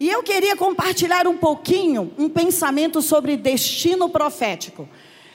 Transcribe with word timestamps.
E 0.00 0.08
eu 0.08 0.22
queria 0.22 0.56
compartilhar 0.56 1.28
um 1.28 1.36
pouquinho 1.36 2.10
um 2.16 2.26
pensamento 2.26 3.02
sobre 3.02 3.36
destino 3.36 4.08
profético. 4.08 4.88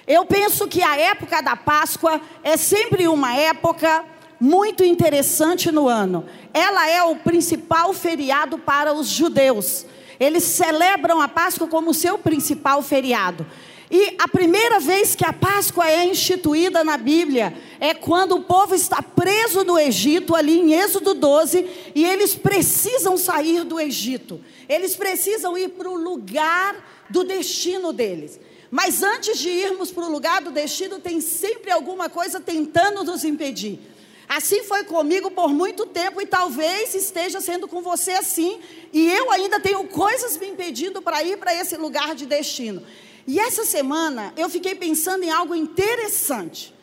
Eu 0.08 0.26
penso 0.26 0.68
que 0.68 0.82
a 0.82 0.98
época 0.98 1.40
da 1.40 1.56
Páscoa 1.56 2.20
é 2.43 2.58
sempre 2.58 3.08
uma 3.08 3.36
época 3.36 4.04
muito 4.40 4.83
interessante 4.83 5.72
no 5.72 5.88
ano. 5.88 6.25
Ela 6.51 6.90
é 6.90 7.04
o 7.04 7.16
principal 7.16 7.93
feriado 7.93 8.57
para 8.57 8.91
os 8.91 9.07
judeus. 9.07 9.86
Eles 10.20 10.43
celebram 10.43 11.21
a 11.21 11.27
Páscoa 11.27 11.68
como 11.68 11.93
seu 11.93 12.18
principal 12.18 12.82
feriado. 12.82 13.45
E 13.90 14.16
a 14.18 14.28
primeira 14.28 14.80
vez 14.80 15.16
que 15.16 15.26
a 15.26 15.32
Páscoa 15.32 15.88
é 15.88 16.06
instituída 16.06 16.84
na 16.84 16.98
Bíblia 16.98 17.56
é 17.80 17.94
quando 17.94 18.36
o 18.36 18.42
povo 18.42 18.74
está 18.74 19.02
preso 19.02 19.64
no 19.64 19.78
Egito, 19.78 20.36
ali 20.36 20.60
em 20.60 20.74
Êxodo 20.74 21.14
12, 21.14 21.92
e 21.94 22.04
eles 22.04 22.34
precisam 22.36 23.16
sair 23.16 23.64
do 23.64 23.80
Egito. 23.80 24.42
Eles 24.68 24.96
precisam 24.96 25.58
ir 25.58 25.70
para 25.70 25.90
o 25.90 25.96
lugar 25.96 27.06
do 27.10 27.24
destino 27.24 27.93
deles. 27.93 28.40
Mas 28.71 29.04
antes 29.04 29.38
de 29.38 29.50
irmos 29.50 29.92
para 29.92 30.06
o 30.06 30.12
lugar 30.12 30.42
do 30.42 30.52
destino, 30.52 31.00
tem 31.00 31.21
sempre 31.21 31.71
alguma 31.71 32.09
coisa 32.09 32.40
tentando 32.40 33.04
nos 33.04 33.23
impedir. 33.23 33.79
Assim 34.27 34.63
foi 34.63 34.84
comigo 34.84 35.29
por 35.29 35.49
muito 35.49 35.85
tempo 35.85 36.20
e 36.20 36.26
talvez 36.26 36.95
esteja 36.95 37.40
sendo 37.40 37.67
com 37.67 37.81
você 37.81 38.12
assim. 38.13 38.59
E 38.91 39.07
eu 39.12 39.31
ainda 39.31 39.59
tenho 39.59 39.84
coisas 39.85 40.38
me 40.38 40.48
impedindo 40.48 41.02
para 41.02 41.23
ir 41.23 41.38
para 41.38 41.54
esse 41.54 41.77
lugar 41.77 42.15
de 42.15 42.26
destino. 42.26 42.81
E 43.27 43.39
essa 43.39 43.65
semana 43.65 44.34
eu 44.38 44.49
fiquei 44.49 44.75
pensando 44.75 45.23
em 45.23 45.31
algo 45.31 45.55
interessante. 45.55 46.73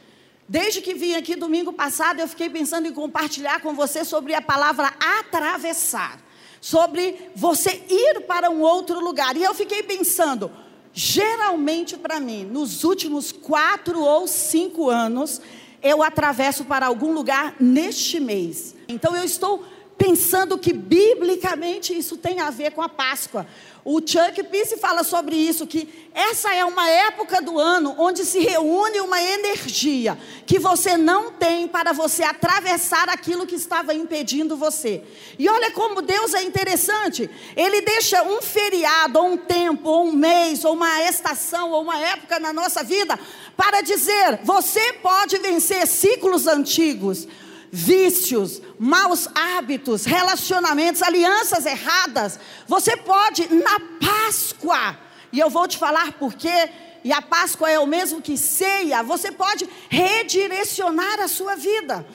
Desde 0.48 0.80
que 0.80 0.92
vim 0.92 1.14
aqui 1.14 1.36
domingo 1.36 1.72
passado, 1.72 2.20
eu 2.20 2.28
fiquei 2.28 2.50
pensando 2.50 2.86
em 2.86 2.92
compartilhar 2.92 3.60
com 3.60 3.74
você 3.74 4.04
sobre 4.04 4.34
a 4.34 4.42
palavra 4.42 4.92
atravessar, 5.18 6.20
sobre 6.60 7.30
você 7.34 7.82
ir 7.88 8.22
para 8.22 8.50
um 8.50 8.60
outro 8.60 9.00
lugar. 9.00 9.36
E 9.36 9.42
eu 9.42 9.54
fiquei 9.54 9.82
pensando, 9.82 10.50
geralmente 10.92 11.96
para 11.96 12.18
mim, 12.18 12.44
nos 12.44 12.84
últimos 12.84 13.30
quatro 13.30 14.02
ou 14.02 14.26
cinco 14.26 14.90
anos, 14.90 15.40
eu 15.80 16.02
atravesso 16.02 16.64
para 16.64 16.86
algum 16.86 17.12
lugar 17.12 17.54
neste 17.58 18.20
mês. 18.20 18.74
Então 18.88 19.16
eu 19.16 19.24
estou 19.24 19.64
pensando 19.96 20.58
que 20.58 20.72
biblicamente 20.72 21.96
isso 21.96 22.16
tem 22.16 22.40
a 22.40 22.50
ver 22.50 22.72
com 22.72 22.82
a 22.82 22.88
Páscoa. 22.88 23.46
O 23.84 23.98
Chuck 23.98 24.44
Pierce 24.44 24.76
fala 24.76 25.02
sobre 25.02 25.34
isso, 25.34 25.66
que 25.66 25.88
essa 26.14 26.54
é 26.54 26.64
uma 26.64 26.88
época 26.88 27.42
do 27.42 27.58
ano 27.58 27.96
onde 27.98 28.24
se 28.24 28.38
reúne 28.38 29.00
uma 29.00 29.20
energia 29.20 30.16
que 30.46 30.56
você 30.56 30.96
não 30.96 31.32
tem 31.32 31.66
para 31.66 31.92
você 31.92 32.22
atravessar 32.22 33.08
aquilo 33.08 33.44
que 33.44 33.56
estava 33.56 33.92
impedindo 33.92 34.56
você. 34.56 35.02
E 35.36 35.48
olha 35.48 35.72
como 35.72 36.00
Deus 36.00 36.32
é 36.32 36.44
interessante. 36.44 37.28
Ele 37.56 37.80
deixa 37.80 38.22
um 38.22 38.40
feriado, 38.40 39.18
ou 39.18 39.32
um 39.32 39.36
tempo, 39.36 39.88
ou 39.88 40.06
um 40.06 40.12
mês, 40.12 40.64
ou 40.64 40.74
uma 40.74 41.02
estação, 41.02 41.72
ou 41.72 41.82
uma 41.82 41.98
época 41.98 42.38
na 42.38 42.52
nossa 42.52 42.84
vida 42.84 43.18
para 43.56 43.80
dizer: 43.80 44.40
você 44.44 44.92
pode 44.94 45.38
vencer 45.38 45.88
ciclos 45.88 46.46
antigos 46.46 47.26
vícios, 47.74 48.60
maus 48.78 49.26
hábitos, 49.34 50.04
relacionamentos, 50.04 51.00
alianças 51.00 51.64
erradas. 51.64 52.38
Você 52.68 52.94
pode 52.98 53.48
na 53.52 53.80
Páscoa, 53.98 54.98
e 55.32 55.40
eu 55.40 55.48
vou 55.48 55.66
te 55.66 55.78
falar 55.78 56.12
por 56.12 56.34
quê, 56.34 56.68
e 57.02 57.10
a 57.10 57.22
Páscoa 57.22 57.70
é 57.70 57.78
o 57.78 57.86
mesmo 57.86 58.20
que 58.20 58.36
ceia, 58.36 59.02
você 59.02 59.32
pode 59.32 59.66
redirecionar 59.88 61.18
a 61.18 61.26
sua 61.26 61.56
vida. 61.56 62.06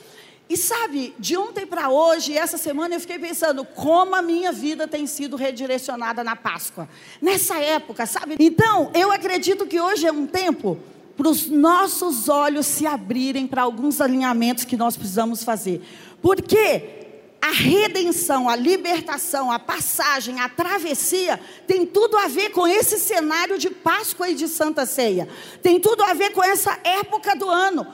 E 0.49 0.55
sabe, 0.55 1.14
de 1.19 1.36
ontem 1.36 1.66
para 1.66 1.89
hoje, 1.89 2.38
essa 2.38 2.58
semana 2.58 2.95
eu 2.95 2.99
fiquei 3.02 3.19
pensando 3.19 3.66
como 3.66 4.16
a 4.16 4.21
minha 4.21 4.52
vida 4.52 4.88
tem 4.88 5.05
sido 5.05 5.36
redirecionada 5.36 6.23
na 6.23 6.38
Páscoa. 6.38 6.88
Nessa 7.21 7.58
época, 7.58 8.05
sabe? 8.05 8.38
Então, 8.39 8.92
eu 8.94 9.11
acredito 9.11 9.66
que 9.66 9.81
hoje 9.81 10.08
é 10.08 10.11
um 10.11 10.25
tempo 10.25 10.80
para 11.18 11.28
os 11.28 11.48
nossos 11.50 12.30
olhos 12.30 12.68
se 12.68 12.86
abrirem 12.86 13.48
para 13.48 13.64
alguns 13.64 14.00
alinhamentos 14.00 14.64
que 14.64 14.78
nós 14.78 14.95
precisamos 14.95 15.44
fazer. 15.44 15.82
Porque 16.22 16.98
a 17.42 17.52
redenção, 17.52 18.48
a 18.48 18.55
libertação, 18.55 19.52
a 19.52 19.58
passagem, 19.58 20.39
a 20.39 20.48
travessia 20.48 21.39
tem 21.66 21.86
tudo 21.86 22.17
a 22.17 22.27
ver 22.27 22.52
com 22.52 22.67
esse 22.67 23.00
cenário 23.00 23.58
de 23.58 23.70
Páscoa 23.70 24.30
e 24.30 24.36
de 24.36 24.48
Santa 24.48 24.86
Ceia. 24.86 25.27
Tem 25.64 25.80
tudo 25.80 26.04
a 26.04 26.14
ver 26.14 26.32
com 26.32 26.44
essa 26.44 26.77
época 26.83 27.36
do 27.36 27.50
ano. 27.50 27.88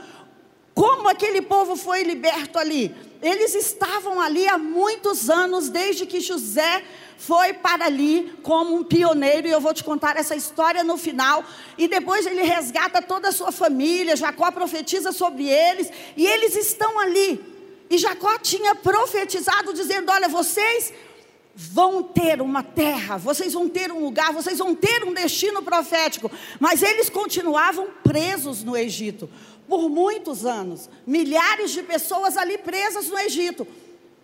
Como 0.73 1.07
aquele 1.07 1.41
povo 1.41 1.75
foi 1.75 2.03
liberto 2.03 2.57
ali? 2.57 2.93
Eles 3.21 3.55
estavam 3.55 4.19
ali 4.19 4.47
há 4.47 4.57
muitos 4.57 5.29
anos, 5.29 5.69
desde 5.69 6.05
que 6.05 6.19
José 6.19 6.83
foi 7.25 7.53
para 7.53 7.85
ali 7.85 8.37
como 8.43 8.75
um 8.75 8.83
pioneiro, 8.83 9.47
e 9.47 9.51
eu 9.51 9.61
vou 9.61 9.73
te 9.73 9.81
contar 9.81 10.17
essa 10.17 10.35
história 10.35 10.83
no 10.83 10.97
final. 10.97 11.41
E 11.77 11.87
depois 11.87 12.25
ele 12.25 12.43
resgata 12.43 13.01
toda 13.01 13.29
a 13.29 13.31
sua 13.31 13.49
família, 13.49 14.17
Jacó 14.17 14.51
profetiza 14.51 15.13
sobre 15.13 15.47
eles, 15.47 15.89
e 16.17 16.27
eles 16.27 16.53
estão 16.55 16.99
ali. 16.99 17.41
E 17.89 17.97
Jacó 17.97 18.37
tinha 18.39 18.75
profetizado, 18.75 19.73
dizendo: 19.73 20.11
Olha, 20.11 20.27
vocês 20.27 20.91
vão 21.55 22.03
ter 22.03 22.41
uma 22.41 22.61
terra, 22.61 23.15
vocês 23.15 23.53
vão 23.53 23.69
ter 23.69 23.89
um 23.89 24.03
lugar, 24.03 24.33
vocês 24.33 24.57
vão 24.57 24.75
ter 24.75 25.05
um 25.05 25.13
destino 25.13 25.63
profético. 25.63 26.29
Mas 26.59 26.83
eles 26.83 27.09
continuavam 27.09 27.87
presos 28.03 28.63
no 28.63 28.75
Egito 28.75 29.29
por 29.65 29.89
muitos 29.89 30.45
anos 30.45 30.89
milhares 31.07 31.71
de 31.71 31.83
pessoas 31.83 32.35
ali 32.35 32.57
presas 32.57 33.07
no 33.07 33.17
Egito. 33.17 33.65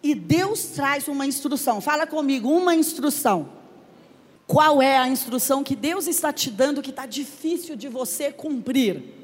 E 0.01 0.15
Deus 0.15 0.63
traz 0.65 1.07
uma 1.07 1.25
instrução. 1.25 1.81
Fala 1.81 2.07
comigo, 2.07 2.49
uma 2.49 2.75
instrução. 2.75 3.49
Qual 4.47 4.81
é 4.81 4.97
a 4.97 5.07
instrução 5.07 5.63
que 5.63 5.75
Deus 5.75 6.07
está 6.07 6.33
te 6.33 6.49
dando 6.49 6.81
que 6.81 6.89
está 6.89 7.05
difícil 7.05 7.75
de 7.75 7.87
você 7.87 8.31
cumprir? 8.31 9.18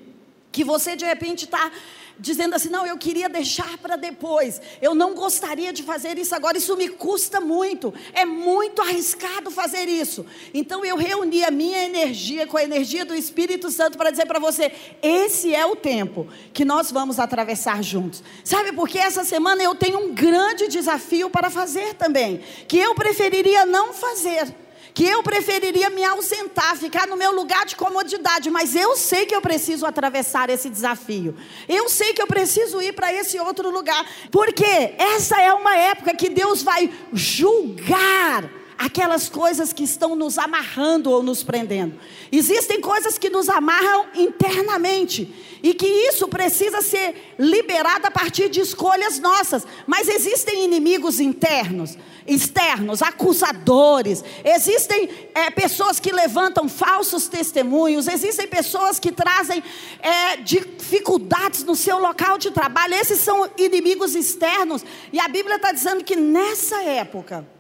Que 0.56 0.64
você 0.64 0.96
de 0.96 1.04
repente 1.04 1.44
está 1.44 1.70
dizendo 2.18 2.56
assim: 2.56 2.70
não, 2.70 2.88
eu 2.88 2.98
queria 2.98 3.28
deixar 3.28 3.78
para 3.78 3.98
depois, 3.98 4.62
eu 4.82 4.96
não 4.96 5.14
gostaria 5.14 5.74
de 5.74 5.84
fazer 5.84 6.18
isso 6.18 6.34
agora, 6.34 6.58
isso 6.58 6.78
me 6.78 6.88
custa 6.88 7.42
muito, 7.42 7.94
é 8.14 8.24
muito 8.24 8.82
arriscado 8.82 9.52
fazer 9.52 9.90
isso. 9.90 10.26
Então 10.54 10.86
eu 10.86 10.96
reuni 10.96 11.44
a 11.44 11.52
minha 11.52 11.84
energia 11.84 12.48
com 12.48 12.56
a 12.56 12.64
energia 12.64 13.04
do 13.04 13.14
Espírito 13.14 13.70
Santo 13.70 13.98
para 13.98 14.12
dizer 14.12 14.28
para 14.28 14.40
você: 14.40 14.72
esse 15.02 15.54
é 15.54 15.66
o 15.66 15.76
tempo 15.76 16.26
que 16.54 16.64
nós 16.64 16.90
vamos 16.90 17.20
atravessar 17.20 17.84
juntos. 17.84 18.24
Sabe, 18.42 18.72
porque 18.72 18.98
essa 18.98 19.26
semana 19.26 19.62
eu 19.62 19.76
tenho 19.76 20.00
um 20.00 20.16
grande 20.16 20.70
desafio 20.70 21.30
para 21.30 21.50
fazer 21.50 21.96
também, 21.96 22.42
que 22.66 22.78
eu 22.78 22.96
preferiria 22.96 23.66
não 23.66 23.92
fazer 23.92 24.56
que 24.96 25.06
eu 25.06 25.22
preferiria 25.22 25.90
me 25.90 26.06
ausentar, 26.06 26.78
ficar 26.78 27.06
no 27.06 27.18
meu 27.18 27.36
lugar 27.36 27.66
de 27.66 27.76
comodidade, 27.76 28.50
mas 28.50 28.74
eu 28.74 28.96
sei 28.96 29.26
que 29.26 29.36
eu 29.36 29.42
preciso 29.42 29.86
atravessar 29.86 30.50
esse 30.50 30.70
desafio. 30.70 31.36
Eu 31.68 31.90
sei 31.90 32.14
que 32.14 32.22
eu 32.22 32.28
preciso 32.28 32.82
ir 32.82 32.94
para 32.94 33.14
esse 33.14 33.38
outro 33.38 33.70
lugar, 33.70 34.06
porque 34.32 34.96
essa 34.98 35.40
é 35.42 35.54
uma 35.54 35.76
época 35.76 36.16
que 36.16 36.30
Deus 36.30 36.64
vai 36.64 36.90
julgar 37.12 38.50
aquelas 38.78 39.30
coisas 39.30 39.72
que 39.72 39.84
estão 39.84 40.16
nos 40.16 40.38
amarrando 40.38 41.10
ou 41.10 41.24
nos 41.24 41.44
prendendo. 41.44 42.00
Existem 42.32 42.82
coisas 42.82 43.18
que 43.18 43.30
nos 43.30 43.50
amarram 43.50 44.08
internamente 44.16 45.34
e 45.64 45.74
que 45.74 45.88
isso 45.88 46.28
precisa 46.28 46.82
ser 46.82 47.34
liberado 47.40 48.08
a 48.08 48.12
partir 48.12 48.50
de 48.50 48.60
escolhas 48.60 49.20
nossas. 49.20 49.66
Mas 49.88 50.08
existem 50.08 50.64
inimigos 50.64 51.20
internos, 51.20 51.98
externos, 52.28 53.02
acusadores. 53.02 54.24
Existem 54.44 55.10
é, 55.34 55.50
pessoas 55.50 56.00
que 56.00 56.12
levantam 56.12 56.70
falsos 56.70 57.28
testemunhos. 57.28 58.08
Existem 58.08 58.48
pessoas 58.48 59.00
que 59.00 59.12
trazem 59.12 59.64
é, 60.02 60.38
dificuldades 60.38 61.64
no 61.64 61.76
seu 61.76 62.00
local 62.00 62.38
de 62.38 62.52
trabalho. 62.52 62.94
Esses 62.94 63.20
são 63.20 63.50
inimigos 63.58 64.16
externos. 64.16 64.84
E 65.12 65.20
a 65.20 65.28
Bíblia 65.28 65.56
está 65.56 65.72
dizendo 65.72 66.04
que 66.04 66.16
nessa 66.16 66.84
época 66.84 67.55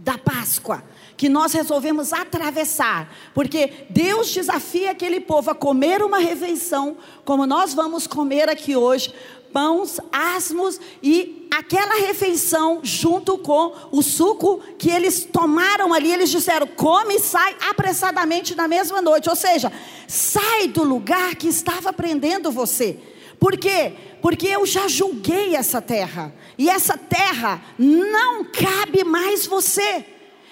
da 0.00 0.16
Páscoa, 0.16 0.82
que 1.16 1.28
nós 1.28 1.52
resolvemos 1.52 2.12
atravessar, 2.12 3.12
porque 3.34 3.86
Deus 3.90 4.32
desafia 4.32 4.90
aquele 4.90 5.20
povo 5.20 5.50
a 5.50 5.54
comer 5.54 6.02
uma 6.02 6.18
refeição, 6.18 6.96
como 7.24 7.46
nós 7.46 7.74
vamos 7.74 8.06
comer 8.06 8.48
aqui 8.48 8.74
hoje, 8.74 9.14
pães 9.52 10.00
asmos 10.10 10.80
e 11.02 11.46
aquela 11.50 12.00
refeição 12.00 12.80
junto 12.82 13.36
com 13.36 13.74
o 13.92 14.02
suco 14.02 14.60
que 14.78 14.90
eles 14.90 15.24
tomaram 15.24 15.92
ali, 15.92 16.10
eles 16.10 16.30
disseram: 16.30 16.66
come 16.66 17.16
e 17.16 17.20
sai 17.20 17.54
apressadamente 17.68 18.54
na 18.54 18.66
mesma 18.66 19.02
noite, 19.02 19.28
ou 19.28 19.36
seja, 19.36 19.70
sai 20.08 20.68
do 20.68 20.82
lugar 20.82 21.34
que 21.36 21.48
estava 21.48 21.92
prendendo 21.92 22.50
você. 22.50 22.98
Por 23.42 23.56
quê? 23.56 23.92
Porque 24.20 24.46
eu 24.46 24.64
já 24.64 24.86
julguei 24.86 25.56
essa 25.56 25.82
terra. 25.82 26.32
E 26.56 26.70
essa 26.70 26.96
terra 26.96 27.60
não 27.76 28.44
cabe 28.44 29.02
mais 29.02 29.48
você. 29.48 30.06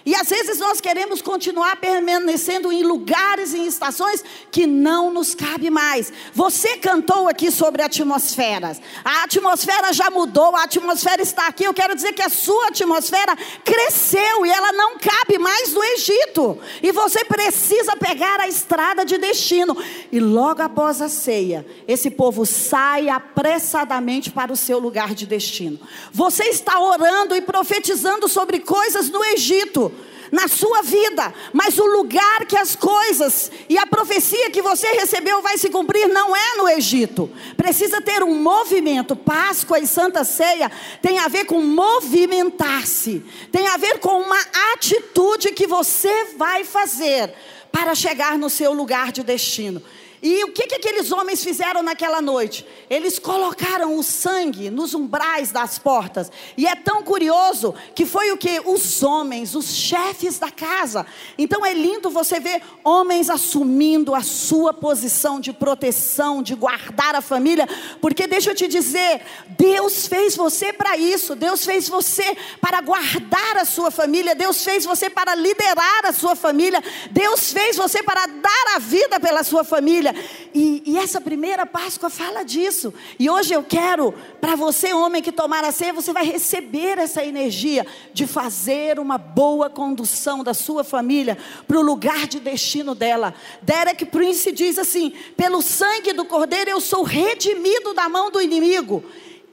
E 0.04 0.14
às 0.14 0.28
vezes 0.28 0.58
nós 0.58 0.80
queremos 0.80 1.20
continuar 1.20 1.76
permanecendo 1.76 2.72
em 2.72 2.82
lugares 2.82 3.52
e 3.52 3.58
em 3.58 3.66
estações 3.66 4.24
que 4.50 4.66
não 4.66 5.12
nos 5.12 5.34
cabe 5.34 5.68
mais. 5.68 6.10
Você 6.32 6.78
cantou 6.78 7.28
aqui 7.28 7.50
sobre 7.50 7.82
atmosferas. 7.82 8.80
A 9.04 9.24
atmosfera 9.24 9.92
já 9.92 10.10
mudou, 10.10 10.56
a 10.56 10.64
atmosfera 10.64 11.20
está 11.20 11.46
aqui. 11.46 11.64
Eu 11.64 11.74
quero 11.74 11.94
dizer 11.94 12.14
que 12.14 12.22
a 12.22 12.30
sua 12.30 12.68
atmosfera 12.68 13.36
cresceu 13.62 14.46
e 14.46 14.50
ela 14.50 14.72
não 14.72 14.96
cabe 14.96 15.38
mais 15.38 15.72
no 15.74 15.84
Egito. 15.84 16.58
E 16.82 16.92
você 16.92 17.22
precisa 17.24 17.94
pegar 17.96 18.40
a 18.40 18.48
estrada 18.48 19.04
de 19.04 19.18
destino. 19.18 19.76
E 20.10 20.18
logo 20.18 20.62
após 20.62 21.02
a 21.02 21.10
ceia, 21.10 21.66
esse 21.86 22.10
povo 22.10 22.46
sai 22.46 23.10
apressadamente 23.10 24.30
para 24.30 24.50
o 24.50 24.56
seu 24.56 24.78
lugar 24.78 25.14
de 25.14 25.26
destino. 25.26 25.78
Você 26.10 26.44
está 26.44 26.80
orando 26.80 27.36
e 27.36 27.42
profetizando 27.42 28.28
sobre 28.28 28.60
coisas 28.60 29.10
no 29.10 29.22
Egito 29.24 29.89
na 30.30 30.46
sua 30.48 30.82
vida, 30.82 31.32
mas 31.52 31.78
o 31.78 31.84
lugar 31.84 32.46
que 32.46 32.56
as 32.56 32.76
coisas 32.76 33.50
e 33.68 33.76
a 33.76 33.86
profecia 33.86 34.50
que 34.50 34.62
você 34.62 34.86
recebeu 34.92 35.42
vai 35.42 35.58
se 35.58 35.68
cumprir 35.70 36.08
não 36.08 36.34
é 36.36 36.56
no 36.56 36.68
Egito. 36.68 37.30
Precisa 37.56 38.00
ter 38.00 38.22
um 38.22 38.34
movimento. 38.34 39.16
Páscoa 39.16 39.78
e 39.78 39.86
Santa 39.86 40.24
Ceia 40.24 40.70
tem 41.02 41.18
a 41.18 41.28
ver 41.28 41.46
com 41.46 41.60
movimentar-se, 41.60 43.24
tem 43.50 43.66
a 43.66 43.76
ver 43.76 43.98
com 43.98 44.20
uma 44.20 44.40
atitude 44.74 45.52
que 45.52 45.66
você 45.66 46.34
vai 46.36 46.64
fazer 46.64 47.34
para 47.72 47.94
chegar 47.94 48.38
no 48.38 48.50
seu 48.50 48.72
lugar 48.72 49.12
de 49.12 49.22
destino. 49.22 49.82
E 50.22 50.44
o 50.44 50.52
que, 50.52 50.66
que 50.66 50.74
aqueles 50.74 51.10
homens 51.12 51.42
fizeram 51.42 51.82
naquela 51.82 52.20
noite? 52.20 52.66
Eles 52.90 53.18
colocaram 53.18 53.96
o 53.96 54.02
sangue 54.02 54.68
nos 54.68 54.92
umbrais 54.92 55.50
das 55.50 55.78
portas. 55.78 56.30
E 56.58 56.66
é 56.66 56.74
tão 56.74 57.02
curioso 57.02 57.74
que 57.94 58.04
foi 58.04 58.30
o 58.30 58.36
que? 58.36 58.60
Os 58.66 59.02
homens, 59.02 59.54
os 59.54 59.74
chefes 59.74 60.38
da 60.38 60.50
casa. 60.50 61.06
Então 61.38 61.64
é 61.64 61.72
lindo 61.72 62.10
você 62.10 62.38
ver 62.38 62.60
homens 62.84 63.30
assumindo 63.30 64.14
a 64.14 64.22
sua 64.22 64.74
posição 64.74 65.40
de 65.40 65.54
proteção, 65.54 66.42
de 66.42 66.54
guardar 66.54 67.14
a 67.14 67.22
família. 67.22 67.66
Porque 67.98 68.26
deixa 68.26 68.50
eu 68.50 68.54
te 68.54 68.68
dizer, 68.68 69.22
Deus 69.58 70.06
fez 70.06 70.36
você 70.36 70.70
para 70.70 70.98
isso. 70.98 71.34
Deus 71.34 71.64
fez 71.64 71.88
você 71.88 72.36
para 72.60 72.82
guardar 72.82 73.56
a 73.56 73.64
sua 73.64 73.90
família. 73.90 74.34
Deus 74.34 74.62
fez 74.62 74.84
você 74.84 75.08
para 75.08 75.34
liderar 75.34 76.04
a 76.04 76.12
sua 76.12 76.36
família. 76.36 76.82
Deus 77.10 77.54
fez 77.54 77.78
você 77.78 78.02
para 78.02 78.26
dar 78.26 78.76
a 78.76 78.78
vida 78.78 79.18
pela 79.18 79.42
sua 79.42 79.64
família 79.64 80.09
família. 80.12 80.50
E, 80.54 80.82
e 80.86 80.98
essa 80.98 81.20
primeira 81.20 81.64
Páscoa 81.64 82.10
fala 82.10 82.42
disso. 82.42 82.92
E 83.18 83.30
hoje 83.30 83.52
eu 83.54 83.62
quero, 83.62 84.12
para 84.40 84.56
você, 84.56 84.92
homem 84.92 85.22
que 85.22 85.32
tomar 85.32 85.64
a 85.64 85.72
ceia, 85.72 85.92
você 85.92 86.12
vai 86.12 86.24
receber 86.24 86.98
essa 86.98 87.24
energia 87.24 87.86
de 88.12 88.26
fazer 88.26 88.98
uma 88.98 89.18
boa 89.18 89.70
condução 89.70 90.42
da 90.42 90.54
sua 90.54 90.84
família 90.84 91.38
para 91.66 91.78
o 91.78 91.82
lugar 91.82 92.26
de 92.26 92.40
destino 92.40 92.94
dela. 92.94 93.34
Derek 93.62 94.06
Prince 94.06 94.52
diz 94.52 94.78
assim: 94.78 95.12
pelo 95.36 95.62
sangue 95.62 96.12
do 96.12 96.24
cordeiro 96.24 96.70
eu 96.70 96.80
sou 96.80 97.02
redimido 97.02 97.94
da 97.94 98.08
mão 98.08 98.30
do 98.30 98.40
inimigo. 98.40 99.04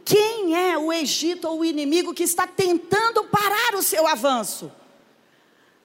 Quem 0.04 0.56
é 0.56 0.78
o 0.78 0.92
Egito 0.94 1.50
ou 1.50 1.60
o 1.60 1.66
inimigo 1.66 2.14
que 2.14 2.24
está 2.24 2.48
tentando 2.48 3.26
parar 3.26 3.76
o 3.76 3.84
seu 3.84 4.08
avanço? 4.08 4.72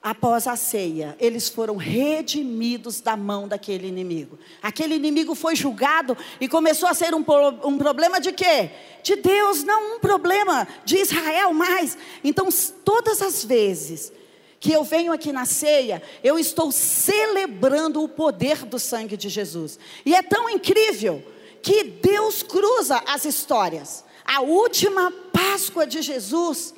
Após 0.03 0.49
a 0.49 0.57
ceia, 0.57 1.17
eles 1.21 1.49
foram 1.49 1.77
redimidos 1.77 3.01
da 3.01 3.17
mão 3.17 3.47
daquele 3.47 3.87
inimigo. 3.87 4.37
Aquele 4.61 4.97
inimigo 4.97 5.35
foi 5.35 5.55
julgado 5.55 6.17
e 6.41 6.49
começou 6.49 6.89
a 6.89 6.95
ser 6.95 7.15
um, 7.15 7.25
um, 7.65 7.79
problema 7.79 8.21
de 8.21 8.33
quê? 8.33 8.71
De 9.03 9.15
Deus, 9.17 9.63
não 9.63 9.97
um 9.97 10.01
problema 10.01 10.67
de 10.85 10.97
Israel 10.97 11.53
mais. 11.55 11.97
Então, 12.25 12.49
todas 12.85 13.23
as 13.23 13.45
vezes 13.45 14.13
que 14.59 14.73
eu 14.73 14.83
venho 14.83 15.13
aqui 15.13 15.33
na 15.33 15.45
ceia, 15.45 16.03
eu 16.23 16.39
estou 16.39 16.73
celebrando 16.73 18.03
o 18.03 18.09
poder 18.09 18.65
do 18.65 18.79
sangue 18.79 19.17
de 19.17 19.29
Jesus. 19.29 19.79
E 20.05 20.15
é 20.15 20.23
tão 20.23 20.49
incrível 20.51 21.23
que 21.63 21.85
Deus 21.85 22.43
cruza 22.43 23.03
as 23.07 23.25
histórias. 23.25 24.05
A 24.25 24.41
última 24.41 25.13
Páscoa 25.33 25.87
de 25.87 26.03
Jesus 26.03 26.75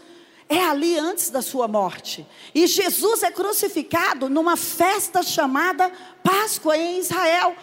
é 0.48 0.64
ali 0.64 0.98
antes 0.98 1.30
da 1.30 1.42
sua 1.42 1.66
morte. 1.66 2.26
E 2.54 2.66
Jesus 2.66 3.22
é 3.22 3.30
crucificado 3.30 4.28
numa 4.28 4.56
festa 4.56 5.22
chamada 5.22 5.90
Páscoa 6.22 6.76
em 6.76 6.98
Israel. 6.98 7.56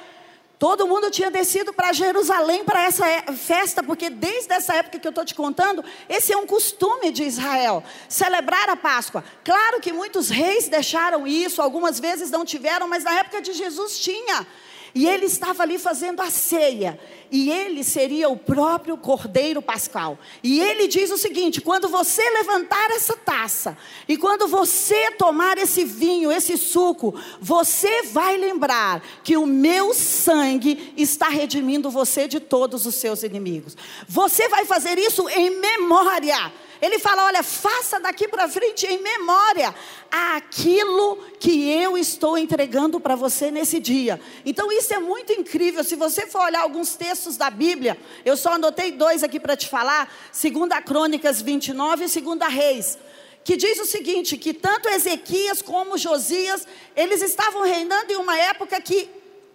Todo 0.62 0.86
mundo 0.86 1.10
tinha 1.10 1.32
descido 1.32 1.74
para 1.74 1.92
Jerusalém 1.92 2.64
para 2.64 2.84
essa 2.84 3.08
é, 3.08 3.24
festa, 3.34 3.82
porque 3.82 4.12
desde 4.12 4.54
essa 4.54 4.76
época 4.76 5.00
que 5.00 5.08
eu 5.08 5.10
estou 5.10 5.26
te 5.26 5.34
contando, 5.34 5.84
esse 6.08 6.32
é 6.32 6.38
um 6.38 6.46
costume 6.46 7.12
de 7.12 7.24
Israel, 7.24 7.84
celebrar 8.08 8.70
a 8.70 8.76
Páscoa. 8.76 9.24
Claro 9.44 9.80
que 9.80 9.92
muitos 9.92 10.30
reis 10.30 10.68
deixaram 10.68 11.26
isso, 11.26 11.64
algumas 11.64 12.00
vezes 12.00 12.30
não 12.30 12.46
tiveram, 12.46 12.88
mas 12.88 13.04
na 13.04 13.20
época 13.22 13.42
de 13.42 13.54
Jesus 13.54 13.98
tinha. 14.00 14.46
E 14.94 15.08
ele 15.08 15.26
estava 15.26 15.64
ali 15.64 15.78
fazendo 15.78 16.22
a 16.22 16.30
ceia. 16.30 17.00
E 17.32 17.50
ele 17.50 17.84
seria 17.84 18.28
o 18.28 18.36
próprio 18.36 18.98
Cordeiro 18.98 19.62
Pascal. 19.62 20.20
E 20.44 20.60
ele 20.60 20.88
diz 20.88 21.12
o 21.12 21.18
seguinte: 21.18 21.62
quando 21.62 21.88
você 21.88 22.22
levantar 22.32 22.92
essa 22.92 23.16
taça, 23.16 23.78
e 24.08 24.18
quando 24.18 24.48
você 24.48 25.12
tomar 25.12 25.58
esse 25.58 25.86
vinho, 25.86 26.32
esse 26.32 26.58
suco, 26.58 27.16
você 27.40 28.04
vai 28.04 28.36
lembrar 28.36 29.02
que 29.24 29.38
o 29.38 29.46
meu 29.46 29.94
sangue 29.94 30.94
está 30.98 31.30
redimindo 31.30 31.90
você 31.90 32.28
de 32.28 32.40
todos 32.40 32.86
os 32.86 32.96
seus 32.96 33.24
inimigos. 33.24 33.78
Você 34.08 34.50
vai 34.50 34.66
fazer 34.66 34.98
isso 34.98 35.30
em 35.30 35.60
memória. 35.60 36.52
Ele 36.82 36.98
fala: 36.98 37.26
olha, 37.26 37.44
faça 37.44 38.00
daqui 38.00 38.28
para 38.28 38.50
frente 38.50 38.88
em 38.88 39.02
memória 39.02 39.74
aquilo 40.10 41.18
que 41.40 41.70
eu 41.70 41.98
estou 41.98 42.38
entregando 42.38 43.00
para 43.00 43.16
você 43.16 43.52
nesse 43.52 43.80
dia. 43.80 44.20
Então 44.46 44.72
isso 44.72 44.94
é 44.94 45.00
muito 45.00 45.32
incrível. 45.32 45.84
Se 45.84 45.96
você 45.96 46.26
for 46.26 46.42
olhar 46.42 46.62
alguns 46.62 46.96
textos 46.96 47.38
da 47.38 47.50
Bíblia, 47.50 47.98
eu 48.26 48.36
só 48.36 48.54
anotei 48.54 48.92
dois 48.92 49.24
aqui 49.24 49.40
para 49.40 49.56
te 49.56 49.68
falar: 49.68 50.12
2 50.32 50.84
Crônicas 50.84 51.42
29 51.42 52.06
e 52.06 52.22
2 52.22 52.54
Reis 52.54 52.98
que 53.44 53.58
diz 53.58 53.80
o 53.80 53.86
seguinte: 53.86 54.38
que 54.38 54.54
tanto 54.54 54.90
Ezequias 54.90 55.62
como 55.62 55.98
Josias, 55.98 56.68
eles 56.96 57.22
estavam 57.22 57.64
reinando 57.64 58.12
em 58.12 58.18
uma 58.18 58.38
época 58.38 58.80
que 58.82 59.10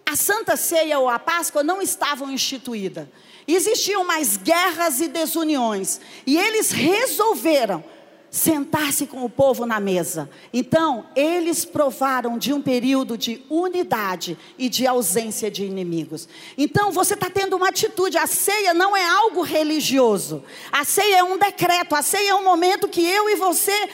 a 0.07 0.15
Santa 0.15 0.55
Ceia 0.55 0.99
ou 0.99 1.09
a 1.09 1.19
Páscoa 1.19 1.61
não 1.61 1.81
estavam 1.81 2.31
instituída. 2.31 3.11
Existiam 3.45 4.05
mais 4.05 4.37
guerras 4.37 5.01
e 5.01 5.09
desuniões. 5.09 5.99
E 6.25 6.37
eles 6.37 6.71
resolveram 6.71 7.83
sentar-se 8.31 9.05
com 9.05 9.25
o 9.25 9.29
povo 9.29 9.65
na 9.65 9.81
mesa. 9.81 10.29
Então, 10.53 11.05
eles 11.13 11.65
provaram 11.65 12.37
de 12.37 12.53
um 12.53 12.61
período 12.61 13.17
de 13.17 13.43
unidade 13.49 14.37
e 14.57 14.69
de 14.69 14.87
ausência 14.87 15.51
de 15.51 15.65
inimigos. 15.65 16.29
Então, 16.57 16.89
você 16.89 17.13
está 17.13 17.29
tendo 17.29 17.57
uma 17.57 17.67
atitude. 17.67 18.17
A 18.17 18.27
ceia 18.27 18.73
não 18.73 18.95
é 18.95 19.05
algo 19.05 19.41
religioso. 19.41 20.41
A 20.71 20.85
ceia 20.85 21.17
é 21.17 21.23
um 21.23 21.37
decreto. 21.37 21.95
A 21.95 22.01
ceia 22.01 22.29
é 22.29 22.35
um 22.35 22.45
momento 22.45 22.87
que 22.87 23.05
eu 23.05 23.29
e 23.29 23.35
você 23.35 23.89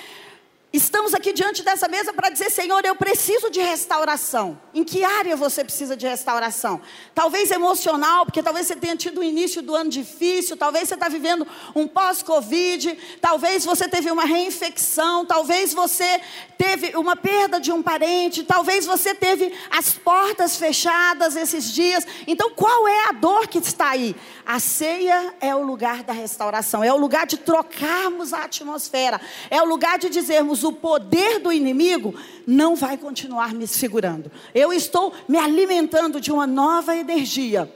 Estamos 0.75 1.13
aqui 1.13 1.31
diante 1.33 1.61
dessa 1.61 1.87
mesa 1.87 2.11
para 2.11 2.31
dizer, 2.31 2.49
Senhor, 2.49 2.83
eu 2.83 2.95
preciso 2.95 3.47
de 3.51 3.61
restauração. 3.61 4.59
Em 4.73 4.83
que 4.83 5.03
área 5.03 5.35
você 5.35 5.63
precisa 5.63 5.95
de 5.95 6.07
restauração? 6.07 6.81
Talvez 7.13 7.51
emocional, 7.51 8.25
porque 8.25 8.42
talvez 8.42 8.65
você 8.65 8.75
tenha 8.75 8.95
tido 8.95 9.21
um 9.21 9.23
início 9.23 9.61
do 9.61 9.75
ano 9.75 9.92
difícil, 9.92 10.57
talvez 10.57 10.87
você 10.87 10.95
está 10.95 11.07
vivendo 11.07 11.45
um 11.75 11.87
pós-Covid, 11.87 12.97
talvez 13.21 13.63
você 13.63 13.87
teve 13.87 14.09
uma 14.09 14.25
reinfecção, 14.25 15.27
talvez 15.27 15.75
você 15.75 16.19
teve 16.57 16.97
uma 16.97 17.15
perda 17.15 17.59
de 17.59 17.71
um 17.71 17.83
parente, 17.83 18.42
talvez 18.42 18.87
você 18.87 19.13
teve 19.13 19.53
as 19.69 19.94
portas 19.94 20.57
fechadas 20.57 21.35
esses 21.35 21.71
dias. 21.71 22.03
Então, 22.25 22.49
qual 22.49 22.87
é 22.87 23.09
a 23.09 23.11
dor 23.11 23.47
que 23.47 23.59
está 23.59 23.89
aí? 23.89 24.15
A 24.44 24.59
ceia 24.59 25.35
é 25.39 25.53
o 25.53 25.61
lugar 25.61 26.01
da 26.01 26.13
restauração, 26.13 26.83
é 26.83 26.92
o 26.92 26.97
lugar 26.97 27.27
de 27.27 27.37
trocarmos 27.37 28.33
a 28.33 28.45
atmosfera, 28.45 29.21
é 29.51 29.61
o 29.61 29.65
lugar 29.65 29.99
de 29.99 30.09
dizermos 30.09 30.62
o 30.63 30.71
poder 30.71 31.39
do 31.39 31.51
inimigo 31.51 32.15
não 32.45 32.75
vai 32.75 32.97
continuar 32.97 33.53
me 33.53 33.67
segurando. 33.67 34.31
Eu 34.53 34.71
estou 34.71 35.13
me 35.27 35.37
alimentando 35.37 36.19
de 36.19 36.31
uma 36.31 36.47
nova 36.47 36.95
energia 36.95 37.71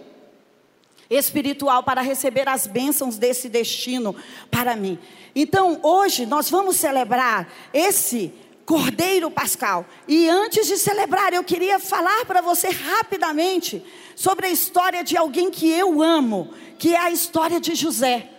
espiritual 1.10 1.84
para 1.84 2.01
receber 2.01 2.48
as 2.50 2.67
bênçãos 2.67 3.17
desse 3.17 3.48
destino 3.48 4.15
para 4.51 4.75
mim. 4.75 5.00
Então, 5.36 5.79
hoje 5.82 6.25
nós 6.25 6.50
vamos 6.50 6.77
celebrar 6.77 7.48
esse 7.74 8.34
Cordeiro 8.65 9.32
Pascal. 9.32 9.86
E 10.08 10.27
antes 10.27 10.67
de 10.67 10.77
celebrar, 10.77 11.34
eu 11.34 11.44
queria 11.44 11.79
falar 11.79 12.25
para 12.25 12.41
você 12.41 12.70
rapidamente 12.70 13.82
sobre 14.13 14.48
a 14.48 14.51
história 14.51 15.06
de 15.06 15.15
alguém 15.15 15.50
que 15.50 15.70
eu 15.70 16.01
amo, 16.01 16.53
que 16.77 16.94
é 16.94 17.00
a 17.00 17.10
história 17.10 17.62
de 17.62 17.74
José. 17.75 18.29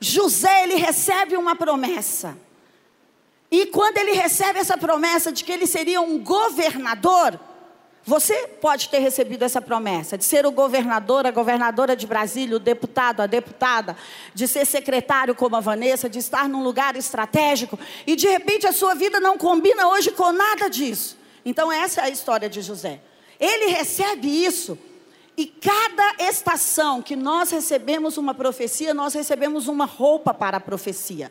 José, 0.00 0.62
ele 0.62 0.76
recebe 0.76 1.36
uma 1.36 1.56
promessa. 1.56 2.38
E 3.50 3.66
quando 3.66 3.98
ele 3.98 4.12
recebe 4.12 4.58
essa 4.58 4.76
promessa 4.76 5.32
de 5.32 5.42
que 5.42 5.52
ele 5.52 5.66
seria 5.66 6.00
um 6.00 6.18
governador, 6.18 7.38
você 8.04 8.46
pode 8.46 8.88
ter 8.88 9.00
recebido 9.00 9.42
essa 9.42 9.60
promessa 9.60 10.16
de 10.16 10.24
ser 10.24 10.46
o 10.46 10.50
governador, 10.50 11.26
a 11.26 11.30
governadora 11.30 11.94
de 11.94 12.06
Brasília, 12.06 12.56
o 12.56 12.58
deputado, 12.58 13.20
a 13.20 13.26
deputada, 13.26 13.96
de 14.34 14.48
ser 14.48 14.64
secretário 14.64 15.34
como 15.34 15.56
a 15.56 15.60
Vanessa, 15.60 16.08
de 16.08 16.18
estar 16.18 16.48
num 16.48 16.62
lugar 16.62 16.96
estratégico, 16.96 17.78
e 18.06 18.16
de 18.16 18.26
repente 18.26 18.66
a 18.66 18.72
sua 18.72 18.94
vida 18.94 19.20
não 19.20 19.36
combina 19.36 19.88
hoje 19.88 20.10
com 20.10 20.32
nada 20.32 20.70
disso. 20.70 21.18
Então, 21.44 21.70
essa 21.70 22.00
é 22.00 22.04
a 22.04 22.08
história 22.08 22.48
de 22.48 22.62
José. 22.62 23.00
Ele 23.38 23.72
recebe 23.72 24.26
isso, 24.26 24.78
e 25.36 25.46
cada 25.46 26.16
estação 26.30 27.02
que 27.02 27.14
nós 27.14 27.50
recebemos 27.50 28.16
uma 28.16 28.32
profecia, 28.32 28.94
nós 28.94 29.12
recebemos 29.12 29.68
uma 29.68 29.84
roupa 29.84 30.32
para 30.32 30.56
a 30.56 30.60
profecia. 30.60 31.30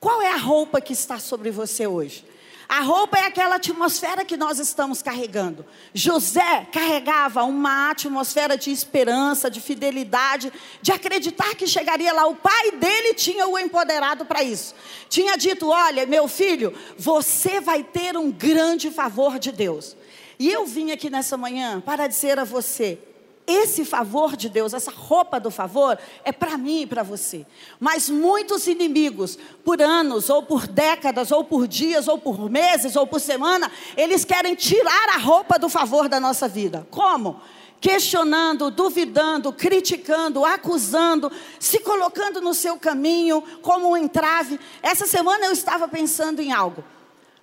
Qual 0.00 0.20
é 0.22 0.32
a 0.32 0.36
roupa 0.36 0.80
que 0.80 0.92
está 0.92 1.18
sobre 1.18 1.50
você 1.50 1.86
hoje? 1.86 2.24
A 2.68 2.80
roupa 2.80 3.16
é 3.16 3.26
aquela 3.26 3.56
atmosfera 3.56 4.24
que 4.24 4.36
nós 4.36 4.58
estamos 4.58 5.00
carregando. 5.00 5.64
José 5.94 6.66
carregava 6.72 7.44
uma 7.44 7.90
atmosfera 7.90 8.58
de 8.58 8.72
esperança, 8.72 9.48
de 9.48 9.60
fidelidade, 9.60 10.52
de 10.82 10.90
acreditar 10.90 11.54
que 11.54 11.66
chegaria 11.66 12.12
lá. 12.12 12.26
O 12.26 12.34
pai 12.34 12.72
dele 12.72 13.14
tinha 13.14 13.46
o 13.46 13.56
empoderado 13.56 14.24
para 14.24 14.42
isso. 14.42 14.74
Tinha 15.08 15.36
dito: 15.36 15.68
Olha, 15.68 16.06
meu 16.06 16.26
filho, 16.26 16.74
você 16.98 17.60
vai 17.60 17.84
ter 17.84 18.16
um 18.16 18.32
grande 18.32 18.90
favor 18.90 19.38
de 19.38 19.52
Deus. 19.52 19.96
E 20.36 20.50
eu 20.50 20.66
vim 20.66 20.90
aqui 20.90 21.08
nessa 21.08 21.36
manhã 21.36 21.80
para 21.80 22.08
dizer 22.08 22.36
a 22.36 22.44
você: 22.44 22.98
esse 23.46 23.84
favor 23.84 24.36
de 24.36 24.48
Deus, 24.48 24.74
essa 24.74 24.90
roupa 24.90 25.38
do 25.38 25.50
favor, 25.50 25.98
é 26.24 26.32
para 26.32 26.58
mim 26.58 26.82
e 26.82 26.86
para 26.86 27.02
você. 27.02 27.46
Mas 27.78 28.08
muitos 28.08 28.66
inimigos, 28.66 29.38
por 29.64 29.80
anos, 29.80 30.28
ou 30.28 30.42
por 30.42 30.66
décadas, 30.66 31.30
ou 31.30 31.44
por 31.44 31.68
dias, 31.68 32.08
ou 32.08 32.18
por 32.18 32.50
meses, 32.50 32.96
ou 32.96 33.06
por 33.06 33.20
semana, 33.20 33.70
eles 33.96 34.24
querem 34.24 34.54
tirar 34.54 35.10
a 35.14 35.18
roupa 35.18 35.58
do 35.58 35.68
favor 35.68 36.08
da 36.08 36.18
nossa 36.18 36.48
vida. 36.48 36.86
Como? 36.90 37.40
Questionando, 37.80 38.70
duvidando, 38.70 39.52
criticando, 39.52 40.44
acusando, 40.44 41.30
se 41.60 41.78
colocando 41.80 42.40
no 42.40 42.54
seu 42.54 42.76
caminho 42.78 43.42
como 43.62 43.90
um 43.90 43.96
entrave. 43.96 44.58
Essa 44.82 45.06
semana 45.06 45.46
eu 45.46 45.52
estava 45.52 45.86
pensando 45.86 46.40
em 46.40 46.52
algo. 46.52 46.82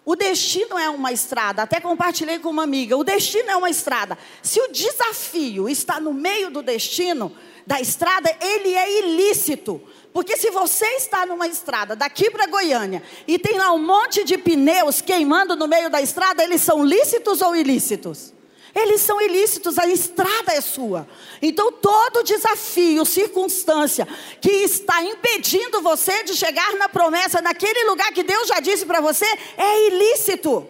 O 0.06 0.16
destino 0.16 0.78
é 0.78 0.90
uma 0.90 1.12
estrada, 1.14 1.62
até 1.62 1.80
compartilhei 1.80 2.38
com 2.40 2.50
uma 2.50 2.64
amiga. 2.64 2.98
O 2.98 3.04
destino 3.04 3.50
é 3.50 3.56
uma 3.56 3.70
estrada. 3.70 4.18
Se 4.42 4.60
o 4.60 4.72
desafio 4.72 5.70
está 5.70 6.00
no 6.00 6.14
meio 6.14 6.52
do 6.52 6.62
destino, 6.62 7.32
da 7.66 7.80
estrada, 7.80 8.30
ele 8.42 8.76
é 8.76 9.00
ilícito. 9.00 9.82
Porque 10.12 10.38
se 10.38 10.52
você 10.52 10.86
está 10.98 11.26
numa 11.26 11.48
estrada 11.48 11.96
daqui 11.96 12.30
para 12.30 12.46
Goiânia 12.46 13.02
e 13.28 13.40
tem 13.40 13.58
lá 13.58 13.72
um 13.72 13.84
monte 13.84 14.24
de 14.24 14.38
pneus 14.38 15.02
queimando 15.02 15.56
no 15.56 15.68
meio 15.68 15.90
da 15.90 16.02
estrada, 16.02 16.44
eles 16.44 16.62
são 16.62 16.84
lícitos 16.84 17.42
ou 17.42 17.56
ilícitos? 17.56 18.34
Eles 18.76 19.02
são 19.02 19.22
ilícitos, 19.22 19.78
a 19.78 19.88
estrada 19.88 20.52
é 20.52 20.60
sua. 20.60 21.08
Então, 21.42 21.72
todo 21.72 22.24
desafio, 22.24 23.06
circunstância 23.06 24.08
que 24.42 24.50
está 24.50 25.04
impedindo 25.04 25.82
você 25.82 26.24
de 26.24 26.36
chegar 26.36 26.74
na 26.74 26.90
promessa, 26.90 27.40
naquele 27.40 27.86
lugar 27.86 28.12
que 28.12 28.24
Deus 28.24 28.48
já 28.48 28.60
disse 28.60 28.86
para 28.86 29.00
você, 29.00 29.26
é 29.58 29.88
ilícito. 29.88 30.68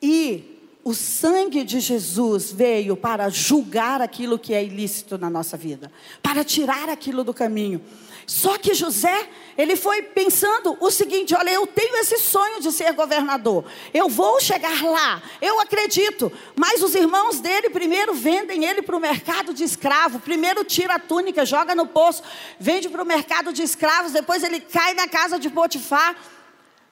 E 0.00 0.50
o 0.82 0.94
sangue 0.94 1.64
de 1.64 1.80
Jesus 1.80 2.50
veio 2.50 2.96
para 2.96 3.28
julgar 3.28 4.00
aquilo 4.00 4.38
que 4.38 4.54
é 4.54 4.64
ilícito 4.64 5.18
na 5.18 5.28
nossa 5.28 5.56
vida, 5.56 5.92
para 6.22 6.42
tirar 6.42 6.88
aquilo 6.88 7.22
do 7.22 7.34
caminho. 7.34 7.82
Só 8.30 8.56
que 8.56 8.74
José, 8.74 9.28
ele 9.58 9.74
foi 9.74 10.02
pensando 10.02 10.76
o 10.78 10.88
seguinte: 10.88 11.34
olha, 11.34 11.50
eu 11.50 11.66
tenho 11.66 11.96
esse 11.96 12.16
sonho 12.16 12.60
de 12.60 12.70
ser 12.70 12.92
governador, 12.92 13.64
eu 13.92 14.08
vou 14.08 14.40
chegar 14.40 14.84
lá, 14.84 15.20
eu 15.42 15.58
acredito. 15.58 16.30
Mas 16.54 16.80
os 16.80 16.94
irmãos 16.94 17.40
dele 17.40 17.70
primeiro 17.70 18.14
vendem 18.14 18.64
ele 18.64 18.82
para 18.82 18.96
o 18.96 19.00
mercado 19.00 19.52
de 19.52 19.64
escravo, 19.64 20.20
primeiro 20.20 20.62
tira 20.62 20.94
a 20.94 20.98
túnica, 21.00 21.44
joga 21.44 21.74
no 21.74 21.88
poço, 21.88 22.22
vende 22.56 22.88
para 22.88 23.02
o 23.02 23.04
mercado 23.04 23.52
de 23.52 23.64
escravos, 23.64 24.12
depois 24.12 24.44
ele 24.44 24.60
cai 24.60 24.94
na 24.94 25.08
casa 25.08 25.36
de 25.36 25.50
Potifar. 25.50 26.14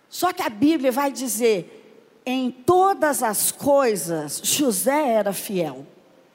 Só 0.09 0.33
que 0.33 0.43
a 0.43 0.49
Bíblia 0.49 0.91
vai 0.91 1.13
dizer: 1.13 2.21
em 2.27 2.51
todas 2.51 3.23
as 3.23 3.53
coisas, 3.53 4.41
José 4.43 5.11
era 5.11 5.33
fiel. 5.33 5.87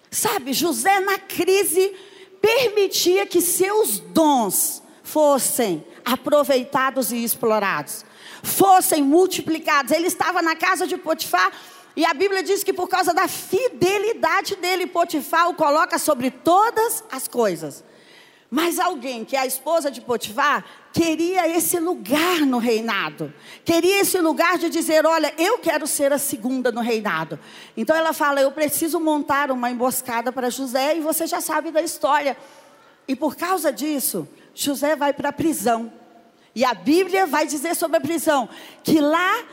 Sabe, 0.10 0.53
José 0.53 1.01
na 1.01 1.19
crise 1.19 1.93
permitia 2.39 3.25
que 3.25 3.41
seus 3.41 4.00
dons 4.00 4.82
fossem 5.13 5.86
aproveitados 6.03 7.12
e 7.12 7.24
explorados, 7.24 8.03
fossem 8.41 9.03
multiplicados. 9.03 9.91
Ele 9.91 10.08
estava 10.08 10.41
na 10.41 10.55
casa 10.55 10.88
de 10.88 10.98
Potifar 10.98 11.51
e 11.96 12.03
a 12.03 12.15
Bíblia 12.15 12.41
diz 12.41 12.63
que 12.63 12.74
por 12.74 12.88
causa 12.89 13.13
da 13.13 13.27
fidelidade 13.27 14.55
dele, 14.55 14.88
Potifar 14.88 15.50
o 15.50 15.53
coloca 15.53 16.00
sobre 16.00 16.32
todas 16.32 17.03
as 17.12 17.27
coisas. 17.27 17.84
Mas 18.50 18.79
alguém 18.79 19.24
que 19.24 19.36
é 19.36 19.39
a 19.39 19.46
esposa 19.46 19.91
de 19.91 20.01
Potifar 20.01 20.65
queria 20.91 21.48
esse 21.48 21.79
lugar 21.79 22.39
no 22.41 22.58
reinado. 22.58 23.32
Queria 23.63 24.01
esse 24.01 24.20
lugar 24.20 24.58
de 24.58 24.70
dizer: 24.70 25.05
Olha, 25.05 25.32
eu 25.38 25.60
quero 25.60 25.86
ser 25.86 26.12
a 26.12 26.17
segunda 26.17 26.72
no 26.72 26.82
reinado. 26.82 27.39
Então 27.77 27.96
ela 27.96 28.13
fala: 28.13 28.41
Eu 28.41 28.51
preciso 28.51 29.00
montar 29.00 29.51
uma 29.51 29.70
emboscada 29.70 30.32
para 30.32 30.50
José, 30.50 30.98
e 30.98 31.01
você 31.01 31.27
já 31.27 31.41
sabe 31.41 31.72
da 31.72 31.82
história. 31.82 32.36
E 33.07 33.15
por 33.15 33.36
causa 33.36 33.72
disso, 33.72 34.27
José 34.53 34.95
vai 34.95 35.13
para 35.13 35.29
a 35.29 35.33
prisão. 35.33 35.91
E 36.55 36.63
a 36.63 36.74
Bíblia 36.74 37.25
vai 37.25 37.45
dizer 37.48 37.75
sobre 37.75 37.98
a 37.98 38.01
prisão 38.01 38.48
que 38.83 39.00
lá 39.00 39.43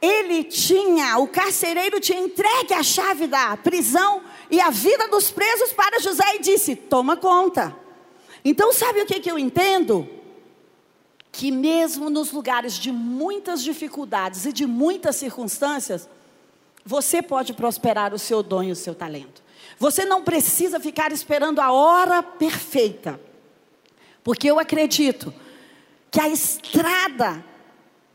ele 0.00 0.44
tinha, 0.44 1.18
o 1.18 1.26
carcereiro 1.26 2.00
tinha 2.00 2.20
entregue 2.20 2.72
a 2.72 2.82
chave 2.82 3.26
da 3.26 3.56
prisão 3.56 4.22
e 4.50 4.60
a 4.60 4.70
vida 4.70 5.08
dos 5.08 5.30
presos 5.30 5.72
para 5.72 6.00
José 6.00 6.36
e 6.36 6.40
disse: 6.40 6.76
toma 6.76 7.16
conta. 7.16 7.76
Então, 8.44 8.72
sabe 8.72 9.02
o 9.02 9.06
que, 9.06 9.20
que 9.20 9.30
eu 9.30 9.38
entendo? 9.38 10.08
Que 11.32 11.50
mesmo 11.50 12.08
nos 12.08 12.32
lugares 12.32 12.74
de 12.74 12.90
muitas 12.90 13.62
dificuldades 13.62 14.46
e 14.46 14.52
de 14.52 14.66
muitas 14.66 15.16
circunstâncias, 15.16 16.08
você 16.84 17.20
pode 17.20 17.52
prosperar 17.52 18.14
o 18.14 18.18
seu 18.18 18.42
dom 18.42 18.62
e 18.62 18.72
o 18.72 18.76
seu 18.76 18.94
talento. 18.94 19.42
Você 19.78 20.04
não 20.04 20.22
precisa 20.22 20.80
ficar 20.80 21.12
esperando 21.12 21.60
a 21.60 21.70
hora 21.70 22.22
perfeita. 22.22 23.20
Porque 24.24 24.50
eu 24.50 24.58
acredito 24.58 25.32
que 26.10 26.20
a 26.20 26.28
estrada 26.28 27.44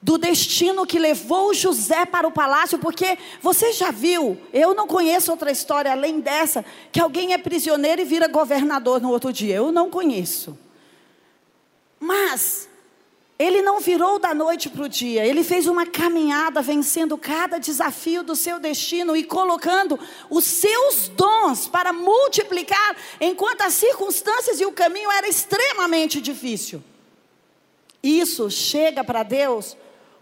do 0.01 0.17
destino 0.17 0.85
que 0.85 0.99
levou 0.99 1.53
José 1.53 2.05
para 2.05 2.27
o 2.27 2.31
palácio, 2.31 2.77
porque 2.77 3.17
você 3.41 3.71
já 3.71 3.89
viu, 3.89 4.37
eu 4.51 4.73
não 4.73 4.85
conheço 4.85 5.31
outra 5.31 5.49
história 5.49 5.89
além 5.89 6.19
dessa, 6.19 6.65
que 6.91 6.99
alguém 6.99 7.33
é 7.33 7.37
prisioneiro 7.37 8.01
e 8.01 8.05
vira 8.05 8.27
governador 8.27 8.99
no 8.99 9.09
outro 9.09 9.31
dia. 9.31 9.55
Eu 9.55 9.71
não 9.71 9.89
conheço. 9.89 10.59
Mas 11.97 12.67
ele 13.37 13.61
não 13.61 13.79
virou 13.79 14.19
da 14.19 14.33
noite 14.33 14.69
para 14.69 14.83
o 14.83 14.89
dia, 14.89 15.25
ele 15.25 15.43
fez 15.43 15.67
uma 15.67 15.85
caminhada 15.85 16.61
vencendo 16.61 17.17
cada 17.17 17.57
desafio 17.57 18.23
do 18.23 18.35
seu 18.35 18.59
destino 18.59 19.15
e 19.15 19.23
colocando 19.23 19.99
os 20.29 20.45
seus 20.45 21.07
dons 21.09 21.67
para 21.67 21.91
multiplicar, 21.91 22.95
enquanto 23.19 23.61
as 23.61 23.73
circunstâncias 23.73 24.59
e 24.61 24.65
o 24.65 24.71
caminho 24.71 25.11
era 25.11 25.27
extremamente 25.27 26.21
difícil. 26.21 26.83
Isso 28.01 28.49
chega 28.51 29.03
para 29.03 29.23
Deus 29.23 29.77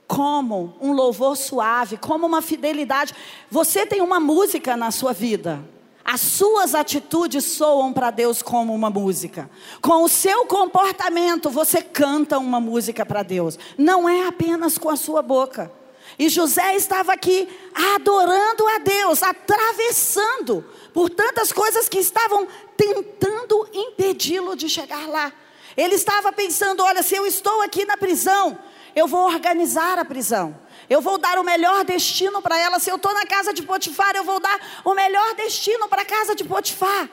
como 0.08 0.75
um 0.82 0.91
louvor 0.91 1.36
suave, 1.36 1.98
como 1.98 2.27
uma 2.27 2.41
fidelidade. 2.41 3.13
Você 3.50 3.86
tem 3.86 4.01
uma 4.01 4.20
música 4.20 4.77
na 4.77 4.91
sua 4.91 5.13
vida. 5.13 5.63
As 6.12 6.20
suas 6.20 6.75
atitudes 6.75 7.46
soam 7.46 7.94
para 7.94 8.12
Deus 8.12 8.41
como 8.41 8.75
uma 8.75 8.89
música. 8.89 9.50
Com 9.82 10.03
o 10.03 10.10
seu 10.10 10.46
comportamento, 10.46 11.50
você 11.50 11.82
canta 11.82 12.38
uma 12.38 12.60
música 12.60 13.06
para 13.06 13.24
Deus. 13.24 13.58
Não 13.77 14.10
é 14.10 14.27
apenas 14.27 14.77
com 14.77 14.89
a 14.89 14.98
sua 14.98 15.22
boca. 15.22 15.72
E 16.20 16.27
José 16.27 16.75
estava 16.75 17.13
aqui 17.13 17.48
adorando 17.96 18.68
a 18.68 18.80
Deus, 18.80 19.24
atravessando 19.24 20.65
por 20.94 21.10
tantas 21.10 21.53
coisas 21.53 21.88
que 21.88 22.00
estavam 22.00 22.46
tentando 22.75 23.70
impedi-lo 23.72 24.53
de 24.58 24.68
chegar 24.68 25.08
lá. 25.08 25.32
Ele 25.77 25.96
estava 25.96 26.34
pensando: 26.34 26.84
olha, 26.84 27.01
se 27.03 27.15
eu 27.15 27.25
estou 27.25 27.62
aqui 27.62 27.86
na 27.86 27.96
prisão, 27.96 28.60
eu 28.94 29.08
vou 29.08 29.32
organizar 29.32 29.98
a 29.98 30.03
prisão. 30.03 30.60
Eu 30.92 31.00
vou 31.00 31.18
dar 31.18 31.40
o 31.40 31.44
melhor 31.46 31.86
destino 31.86 32.42
para 32.42 32.60
ela. 32.60 32.78
Se 32.78 32.90
eu 32.90 32.98
estou 32.98 33.14
na 33.14 33.26
casa 33.26 33.54
de 33.54 33.64
Potifar, 33.64 34.14
eu 34.14 34.26
vou 34.26 34.42
dar 34.42 34.82
o 34.84 34.94
melhor 34.94 35.36
destino 35.36 35.88
para 35.88 36.02
a 36.02 36.06
casa 36.06 36.36
de 36.36 36.44
Potifar. 36.44 37.10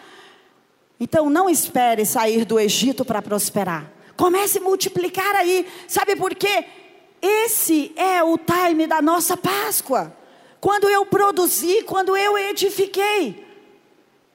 Então 0.99 1.31
não 1.31 1.49
espere 1.49 2.05
sair 2.05 2.45
do 2.45 2.59
Egito 2.59 3.05
para 3.05 3.23
prosperar. 3.23 3.89
Comece 4.17 4.59
a 4.59 4.63
multiplicar 4.63 5.33
aí. 5.37 5.65
Sabe 5.87 6.17
por 6.17 6.35
quê? 6.35 6.65
Esse 7.23 7.93
é 7.95 8.21
o 8.21 8.37
time 8.37 8.89
da 8.89 9.01
nossa 9.01 9.37
Páscoa. 9.37 10.13
Quando 10.61 10.91
eu 10.91 11.07
produzi, 11.07 11.85
quando 11.85 12.17
eu 12.17 12.37
edifiquei. 12.37 13.47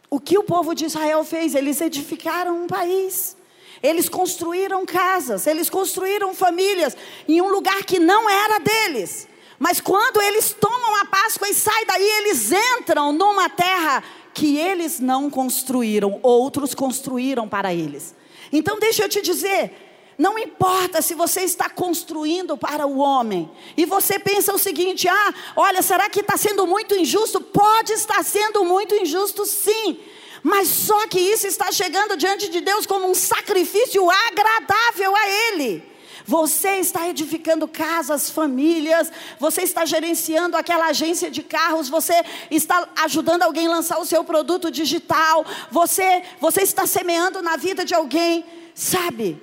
O 0.09 0.21
que 0.21 0.37
o 0.37 0.43
povo 0.45 0.73
de 0.73 0.85
Israel 0.85 1.21
fez? 1.25 1.53
Eles 1.53 1.81
edificaram 1.81 2.63
um 2.63 2.67
país. 2.67 3.35
Eles 3.81 4.07
construíram 4.07 4.85
casas, 4.85 5.45
eles 5.47 5.69
construíram 5.69 6.33
famílias 6.33 6.95
em 7.27 7.41
um 7.41 7.49
lugar 7.49 7.83
que 7.83 7.99
não 7.99 8.29
era 8.29 8.59
deles. 8.59 9.32
Mas 9.63 9.79
quando 9.79 10.21
eles 10.21 10.53
tomam 10.59 10.93
a 10.97 11.05
Páscoa 11.05 11.47
e 11.47 11.53
saem 11.53 11.85
daí, 11.85 12.03
eles 12.03 12.51
entram 12.51 13.13
numa 13.13 13.47
terra 13.47 14.03
que 14.33 14.57
eles 14.57 14.99
não 14.99 15.29
construíram, 15.29 16.19
outros 16.21 16.75
construíram 16.75 17.47
para 17.47 17.73
eles. 17.73 18.13
Então 18.51 18.77
deixa 18.77 19.03
eu 19.03 19.07
te 19.07 19.21
dizer, 19.21 19.71
não 20.17 20.37
importa 20.37 21.01
se 21.01 21.15
você 21.15 21.43
está 21.43 21.69
construindo 21.69 22.57
para 22.57 22.85
o 22.85 22.97
homem 22.97 23.49
e 23.77 23.85
você 23.85 24.19
pensa 24.19 24.53
o 24.53 24.59
seguinte: 24.59 25.07
ah, 25.07 25.33
olha, 25.55 25.81
será 25.81 26.09
que 26.09 26.19
está 26.19 26.35
sendo 26.35 26.67
muito 26.67 26.93
injusto? 26.93 27.39
Pode 27.39 27.93
estar 27.93 28.21
sendo 28.21 28.65
muito 28.65 28.93
injusto, 28.95 29.45
sim. 29.45 29.97
Mas 30.43 30.67
só 30.67 31.07
que 31.07 31.21
isso 31.21 31.47
está 31.47 31.71
chegando 31.71 32.17
diante 32.17 32.49
de 32.49 32.59
Deus 32.59 32.85
como 32.85 33.09
um 33.09 33.15
sacrifício 33.15 34.11
agradável 34.11 35.15
a 35.15 35.29
Ele. 35.29 35.92
Você 36.25 36.75
está 36.75 37.07
edificando 37.09 37.67
casas, 37.67 38.29
famílias, 38.29 39.11
você 39.39 39.61
está 39.63 39.85
gerenciando 39.85 40.55
aquela 40.55 40.87
agência 40.87 41.29
de 41.29 41.43
carros, 41.43 41.89
você 41.89 42.23
está 42.49 42.87
ajudando 43.03 43.43
alguém 43.43 43.67
a 43.67 43.71
lançar 43.71 43.99
o 43.99 44.05
seu 44.05 44.23
produto 44.23 44.71
digital, 44.71 45.45
você, 45.69 46.23
você 46.39 46.61
está 46.61 46.87
semeando 46.87 47.41
na 47.41 47.57
vida 47.57 47.83
de 47.83 47.93
alguém, 47.93 48.45
sabe? 48.73 49.41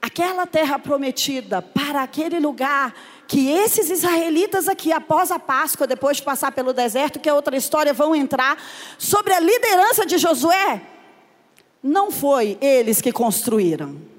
Aquela 0.00 0.46
terra 0.46 0.78
prometida 0.78 1.60
para 1.60 2.02
aquele 2.02 2.38
lugar 2.38 2.94
que 3.26 3.50
esses 3.50 3.90
israelitas 3.90 4.68
aqui, 4.68 4.92
após 4.92 5.30
a 5.30 5.38
Páscoa, 5.38 5.86
depois 5.86 6.18
de 6.18 6.22
passar 6.22 6.52
pelo 6.52 6.72
deserto, 6.72 7.18
que 7.18 7.28
é 7.28 7.34
outra 7.34 7.56
história, 7.56 7.92
vão 7.92 8.14
entrar, 8.14 8.56
sobre 8.98 9.32
a 9.34 9.40
liderança 9.40 10.06
de 10.06 10.16
Josué, 10.16 10.80
não 11.82 12.10
foi 12.10 12.56
eles 12.60 13.00
que 13.00 13.12
construíram. 13.12 14.15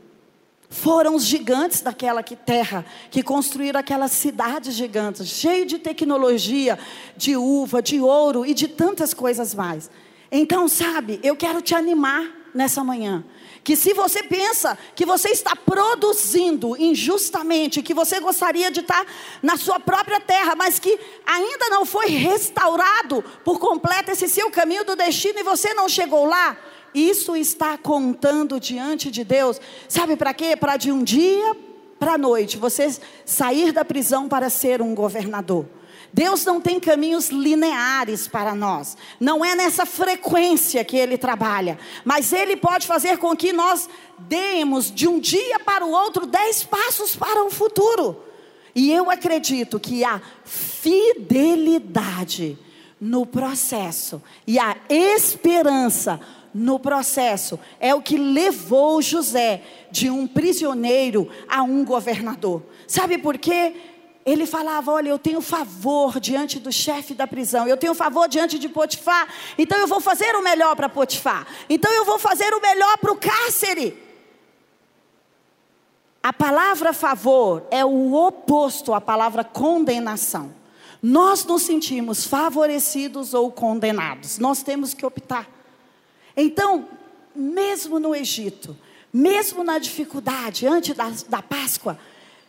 Foram 0.70 1.16
os 1.16 1.24
gigantes 1.24 1.82
daquela 1.82 2.22
que 2.22 2.36
terra 2.36 2.86
que 3.10 3.24
construíram 3.24 3.80
aquelas 3.80 4.12
cidades 4.12 4.76
gigantes, 4.76 5.28
cheio 5.28 5.66
de 5.66 5.80
tecnologia, 5.80 6.78
de 7.16 7.38
uva, 7.38 7.82
de 7.82 8.02
ouro 8.02 8.46
e 8.46 8.54
de 8.54 8.68
tantas 8.68 9.14
coisas 9.14 9.56
mais. 9.56 9.90
Então, 10.30 10.68
sabe, 10.68 11.20
eu 11.24 11.38
quero 11.38 11.62
te 11.62 11.74
animar 11.74 12.26
nessa 12.54 12.84
manhã 12.84 13.24
que 13.68 13.76
se 13.76 13.94
você 13.94 14.24
pensa 14.24 14.78
que 14.96 15.06
você 15.06 15.28
está 15.28 15.54
produzindo 15.54 16.82
injustamente, 16.82 17.84
que 17.84 17.94
você 17.94 18.18
gostaria 18.18 18.72
de 18.72 18.80
estar 18.80 19.06
na 19.44 19.58
sua 19.58 19.78
própria 19.78 20.22
terra, 20.22 20.56
mas 20.56 20.80
que 20.80 20.98
ainda 21.26 21.68
não 21.68 21.86
foi 21.86 22.08
restaurado 22.08 23.22
por 23.44 23.60
completo 23.60 24.10
esse 24.10 24.30
seu 24.30 24.50
caminho 24.50 24.86
do 24.86 24.96
destino 24.96 25.40
e 25.40 25.44
você 25.44 25.74
não 25.74 25.90
chegou 25.90 26.26
lá, 26.26 26.58
isso 26.94 27.36
está 27.36 27.78
contando 27.78 28.60
diante 28.60 29.12
de 29.12 29.24
Deus. 29.24 29.60
Sabe 29.88 30.16
para 30.16 30.34
quê? 30.34 30.56
Para 30.56 30.78
de 30.78 30.92
um 30.92 31.04
dia 31.04 31.56
para 32.00 32.14
a 32.14 32.18
noite 32.18 32.58
você 32.58 32.96
sair 33.26 33.72
da 33.72 33.84
prisão 33.84 34.28
para 34.28 34.50
ser 34.50 34.82
um 34.82 34.96
governador. 34.96 35.66
Deus 36.14 36.46
não 36.46 36.62
tem 36.62 36.80
caminhos 36.80 37.30
lineares 37.30 38.28
para 38.28 38.54
nós. 38.56 38.96
Não 39.20 39.44
é 39.44 39.56
nessa 39.56 39.86
frequência 39.86 40.84
que 40.84 40.98
Ele 40.98 41.18
trabalha. 41.18 41.78
Mas 42.06 42.34
Ele 42.34 42.56
pode 42.56 42.88
fazer 42.88 43.18
com 43.18 43.36
que 43.36 43.52
nós 43.52 43.90
demos 44.18 44.90
de 44.90 45.08
um 45.08 45.20
dia 45.20 45.60
para 45.60 45.86
o 45.86 45.92
outro 45.92 46.26
dez 46.26 46.64
passos 46.64 47.16
para 47.16 47.44
o 47.44 47.52
futuro. 47.52 48.24
E 48.74 48.92
eu 48.92 49.12
acredito 49.12 49.80
que 49.80 50.04
a 50.04 50.22
fidelidade 50.46 52.58
no 53.00 53.26
processo 53.26 54.22
e 54.46 54.58
a 54.58 54.76
esperança 54.90 56.20
no 56.58 56.80
processo 56.80 57.60
é 57.80 57.94
o 57.94 58.02
que 58.02 58.18
levou 58.18 59.00
José 59.00 59.62
de 59.92 60.10
um 60.10 60.26
prisioneiro 60.26 61.30
a 61.48 61.62
um 61.62 61.86
governador. 61.86 62.64
Sabe 62.88 63.20
por 63.20 63.38
quê? 63.38 63.76
ele 64.26 64.46
falava: 64.46 64.92
Olha, 64.92 65.08
eu 65.08 65.18
tenho 65.18 65.40
favor 65.40 66.20
diante 66.20 66.60
do 66.60 66.70
chefe 66.70 67.14
da 67.14 67.26
prisão, 67.26 67.66
eu 67.66 67.78
tenho 67.78 67.94
favor 67.94 68.28
diante 68.28 68.60
de 68.60 68.68
Potifar, 68.68 69.26
então 69.58 69.78
eu 69.78 69.88
vou 69.88 70.02
fazer 70.02 70.36
o 70.36 70.44
melhor 70.44 70.76
para 70.76 70.90
Potifar, 70.90 71.48
então 71.70 71.90
eu 71.94 72.04
vou 72.04 72.20
fazer 72.20 72.54
o 72.54 72.62
melhor 72.62 72.98
para 72.98 73.12
o 73.14 73.16
cárcere. 73.16 74.06
A 76.22 76.34
palavra 76.34 76.92
favor 76.92 77.66
é 77.72 77.86
o 77.86 78.14
oposto 78.14 78.94
à 78.94 79.00
palavra 79.00 79.46
condenação. 79.46 80.54
Nós 81.02 81.46
nos 81.46 81.62
sentimos 81.62 82.26
favorecidos 82.26 83.34
ou 83.34 83.50
condenados, 83.50 84.40
nós 84.40 84.62
temos 84.62 84.94
que 84.94 85.06
optar. 85.06 85.57
Então, 86.38 86.88
mesmo 87.36 88.00
no 88.00 88.16
Egito, 88.16 88.78
mesmo 89.12 89.64
na 89.64 89.80
dificuldade, 89.80 90.68
antes 90.68 90.96
da, 90.96 91.12
da 91.28 91.42
Páscoa, 91.42 92.00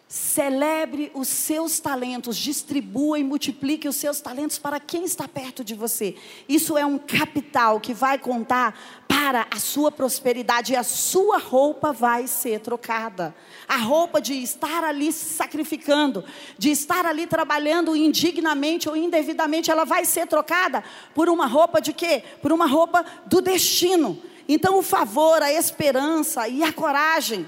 Celebre 0.08 1.10
os 1.12 1.28
seus 1.28 1.80
talentos, 1.80 2.34
distribua 2.34 3.18
e 3.18 3.24
multiplique 3.24 3.86
os 3.86 3.96
seus 3.96 4.22
talentos 4.22 4.58
para 4.58 4.80
quem 4.80 5.04
está 5.04 5.28
perto 5.28 5.62
de 5.62 5.74
você. 5.74 6.16
Isso 6.48 6.78
é 6.78 6.86
um 6.86 6.96
capital 6.96 7.78
que 7.78 7.92
vai 7.92 8.18
contar 8.18 9.04
para 9.06 9.46
a 9.50 9.58
sua 9.58 9.92
prosperidade 9.92 10.72
e 10.72 10.76
a 10.76 10.82
sua 10.82 11.36
roupa 11.36 11.92
vai 11.92 12.26
ser 12.26 12.60
trocada. 12.60 13.34
A 13.68 13.76
roupa 13.76 14.18
de 14.18 14.32
estar 14.32 14.82
ali 14.82 15.12
se 15.12 15.26
sacrificando, 15.26 16.24
de 16.56 16.70
estar 16.70 17.04
ali 17.04 17.26
trabalhando 17.26 17.94
indignamente 17.94 18.88
ou 18.88 18.96
indevidamente, 18.96 19.70
ela 19.70 19.84
vai 19.84 20.06
ser 20.06 20.26
trocada 20.26 20.82
por 21.14 21.28
uma 21.28 21.44
roupa 21.44 21.82
de 21.82 21.92
quê? 21.92 22.24
Por 22.40 22.50
uma 22.50 22.66
roupa 22.66 23.04
do 23.26 23.42
destino. 23.42 24.18
Então 24.48 24.78
o 24.78 24.82
favor, 24.82 25.42
a 25.42 25.52
esperança 25.52 26.48
e 26.48 26.62
a 26.62 26.72
coragem 26.72 27.46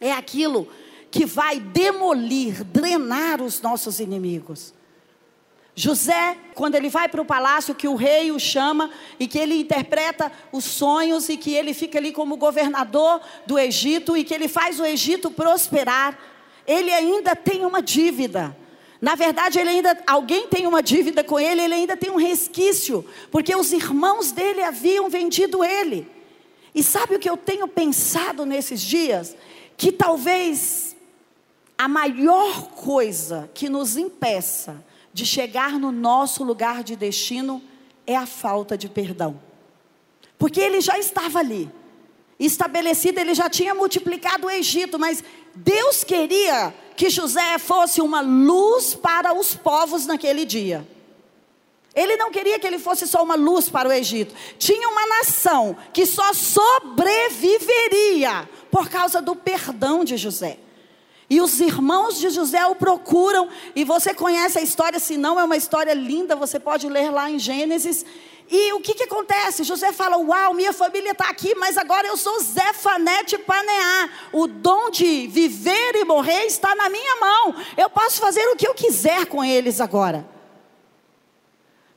é 0.00 0.12
aquilo 0.12 0.68
que 1.12 1.26
vai 1.26 1.60
demolir, 1.60 2.64
drenar 2.64 3.42
os 3.42 3.60
nossos 3.60 4.00
inimigos. 4.00 4.72
José, 5.74 6.38
quando 6.54 6.74
ele 6.74 6.88
vai 6.88 7.06
para 7.06 7.20
o 7.20 7.24
palácio, 7.24 7.74
que 7.74 7.86
o 7.86 7.94
rei 7.94 8.32
o 8.32 8.40
chama 8.40 8.90
e 9.20 9.28
que 9.28 9.38
ele 9.38 9.60
interpreta 9.60 10.32
os 10.50 10.64
sonhos 10.64 11.28
e 11.28 11.36
que 11.36 11.52
ele 11.54 11.74
fica 11.74 11.98
ali 11.98 12.12
como 12.12 12.38
governador 12.38 13.20
do 13.46 13.58
Egito 13.58 14.16
e 14.16 14.24
que 14.24 14.32
ele 14.32 14.48
faz 14.48 14.80
o 14.80 14.86
Egito 14.86 15.30
prosperar, 15.30 16.18
ele 16.66 16.90
ainda 16.90 17.36
tem 17.36 17.66
uma 17.66 17.82
dívida. 17.82 18.56
Na 18.98 19.14
verdade, 19.14 19.58
ele 19.58 19.68
ainda 19.68 19.98
alguém 20.06 20.48
tem 20.48 20.66
uma 20.66 20.82
dívida 20.82 21.22
com 21.22 21.38
ele, 21.38 21.60
ele 21.60 21.74
ainda 21.74 21.96
tem 21.96 22.10
um 22.10 22.16
resquício, 22.16 23.04
porque 23.30 23.54
os 23.54 23.70
irmãos 23.72 24.32
dele 24.32 24.62
haviam 24.62 25.10
vendido 25.10 25.62
ele. 25.62 26.08
E 26.74 26.82
sabe 26.82 27.16
o 27.16 27.18
que 27.18 27.28
eu 27.28 27.36
tenho 27.36 27.68
pensado 27.68 28.46
nesses 28.46 28.80
dias? 28.80 29.36
Que 29.76 29.92
talvez 29.92 30.91
a 31.82 31.88
maior 31.88 32.68
coisa 32.68 33.50
que 33.52 33.68
nos 33.68 33.96
impeça 33.96 34.84
de 35.12 35.26
chegar 35.26 35.80
no 35.80 35.90
nosso 35.90 36.44
lugar 36.44 36.84
de 36.84 36.94
destino 36.94 37.60
é 38.06 38.14
a 38.14 38.24
falta 38.24 38.78
de 38.78 38.88
perdão. 38.88 39.40
Porque 40.38 40.60
ele 40.60 40.80
já 40.80 40.96
estava 40.96 41.40
ali, 41.40 41.68
estabelecido, 42.38 43.18
ele 43.18 43.34
já 43.34 43.50
tinha 43.50 43.74
multiplicado 43.74 44.46
o 44.46 44.50
Egito, 44.50 44.96
mas 44.96 45.24
Deus 45.56 46.04
queria 46.04 46.72
que 46.96 47.10
José 47.10 47.58
fosse 47.58 48.00
uma 48.00 48.20
luz 48.20 48.94
para 48.94 49.36
os 49.36 49.56
povos 49.56 50.06
naquele 50.06 50.44
dia. 50.44 50.86
Ele 51.96 52.16
não 52.16 52.30
queria 52.30 52.60
que 52.60 52.66
ele 52.68 52.78
fosse 52.78 53.08
só 53.08 53.24
uma 53.24 53.34
luz 53.34 53.68
para 53.68 53.88
o 53.88 53.92
Egito. 53.92 54.32
Tinha 54.56 54.88
uma 54.88 55.04
nação 55.18 55.76
que 55.92 56.06
só 56.06 56.32
sobreviveria 56.32 58.48
por 58.70 58.88
causa 58.88 59.20
do 59.20 59.34
perdão 59.34 60.04
de 60.04 60.16
José. 60.16 60.60
E 61.32 61.40
os 61.40 61.58
irmãos 61.62 62.18
de 62.18 62.28
José 62.28 62.66
o 62.66 62.74
procuram, 62.74 63.48
e 63.74 63.84
você 63.84 64.12
conhece 64.12 64.58
a 64.58 64.60
história, 64.60 65.00
se 65.00 65.16
não 65.16 65.40
é 65.40 65.44
uma 65.44 65.56
história 65.56 65.94
linda, 65.94 66.36
você 66.36 66.60
pode 66.60 66.86
ler 66.86 67.10
lá 67.10 67.30
em 67.30 67.38
Gênesis. 67.38 68.04
E 68.50 68.74
o 68.74 68.80
que, 68.80 68.92
que 68.92 69.04
acontece? 69.04 69.64
José 69.64 69.92
fala: 69.92 70.18
Uau, 70.18 70.52
minha 70.52 70.74
família 70.74 71.12
está 71.12 71.30
aqui, 71.30 71.54
mas 71.54 71.78
agora 71.78 72.06
eu 72.06 72.18
sou 72.18 72.38
Zefanete 72.38 73.38
Paneá. 73.38 74.10
O 74.30 74.46
dom 74.46 74.90
de 74.90 75.26
viver 75.26 75.94
e 75.94 76.04
morrer 76.04 76.44
está 76.44 76.74
na 76.74 76.90
minha 76.90 77.16
mão. 77.16 77.54
Eu 77.78 77.88
posso 77.88 78.20
fazer 78.20 78.46
o 78.48 78.56
que 78.56 78.68
eu 78.68 78.74
quiser 78.74 79.24
com 79.24 79.42
eles 79.42 79.80
agora. 79.80 80.28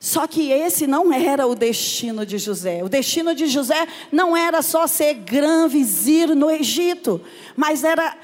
Só 0.00 0.26
que 0.26 0.50
esse 0.50 0.86
não 0.86 1.12
era 1.12 1.46
o 1.46 1.54
destino 1.54 2.24
de 2.24 2.38
José. 2.38 2.82
O 2.82 2.88
destino 2.88 3.34
de 3.34 3.48
José 3.48 3.86
não 4.10 4.34
era 4.34 4.62
só 4.62 4.86
ser 4.86 5.12
grã 5.12 5.68
vizir 5.68 6.34
no 6.34 6.50
Egito, 6.50 7.20
mas 7.54 7.84
era 7.84 8.16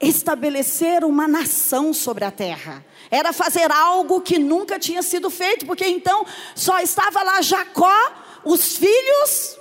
estabelecer 0.00 1.04
uma 1.04 1.26
nação 1.26 1.92
sobre 1.92 2.24
a 2.24 2.30
terra. 2.30 2.84
Era 3.10 3.32
fazer 3.32 3.70
algo 3.70 4.20
que 4.20 4.38
nunca 4.38 4.78
tinha 4.78 5.02
sido 5.02 5.30
feito, 5.30 5.66
porque 5.66 5.86
então 5.86 6.26
só 6.54 6.80
estava 6.80 7.22
lá 7.22 7.40
Jacó, 7.40 8.12
os 8.44 8.76
filhos 8.76 9.58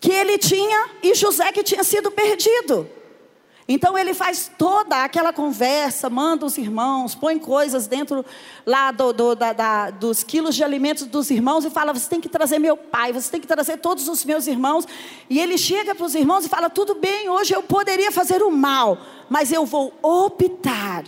que 0.00 0.12
ele 0.12 0.38
tinha 0.38 0.90
e 1.02 1.14
José 1.14 1.52
que 1.52 1.62
tinha 1.62 1.84
sido 1.84 2.10
perdido. 2.10 2.88
Então 3.68 3.98
ele 3.98 4.14
faz 4.14 4.50
toda 4.56 5.02
aquela 5.02 5.32
conversa, 5.32 6.08
manda 6.08 6.46
os 6.46 6.56
irmãos, 6.56 7.16
põe 7.16 7.36
coisas 7.36 7.88
dentro 7.88 8.24
lá 8.64 8.92
do, 8.92 9.12
do, 9.12 9.34
da, 9.34 9.52
da, 9.52 9.90
dos 9.90 10.22
quilos 10.22 10.54
de 10.54 10.62
alimentos 10.62 11.04
dos 11.06 11.30
irmãos 11.30 11.64
e 11.64 11.70
fala: 11.70 11.92
você 11.92 12.08
tem 12.08 12.20
que 12.20 12.28
trazer 12.28 12.60
meu 12.60 12.76
pai, 12.76 13.12
você 13.12 13.28
tem 13.28 13.40
que 13.40 13.46
trazer 13.46 13.78
todos 13.78 14.06
os 14.06 14.24
meus 14.24 14.46
irmãos. 14.46 14.86
E 15.28 15.40
ele 15.40 15.58
chega 15.58 15.96
para 15.96 16.06
os 16.06 16.14
irmãos 16.14 16.44
e 16.46 16.48
fala: 16.48 16.70
tudo 16.70 16.94
bem, 16.94 17.28
hoje 17.28 17.54
eu 17.54 17.62
poderia 17.62 18.12
fazer 18.12 18.40
o 18.40 18.52
mal, 18.52 18.98
mas 19.28 19.50
eu 19.50 19.66
vou 19.66 19.92
optar 20.00 21.02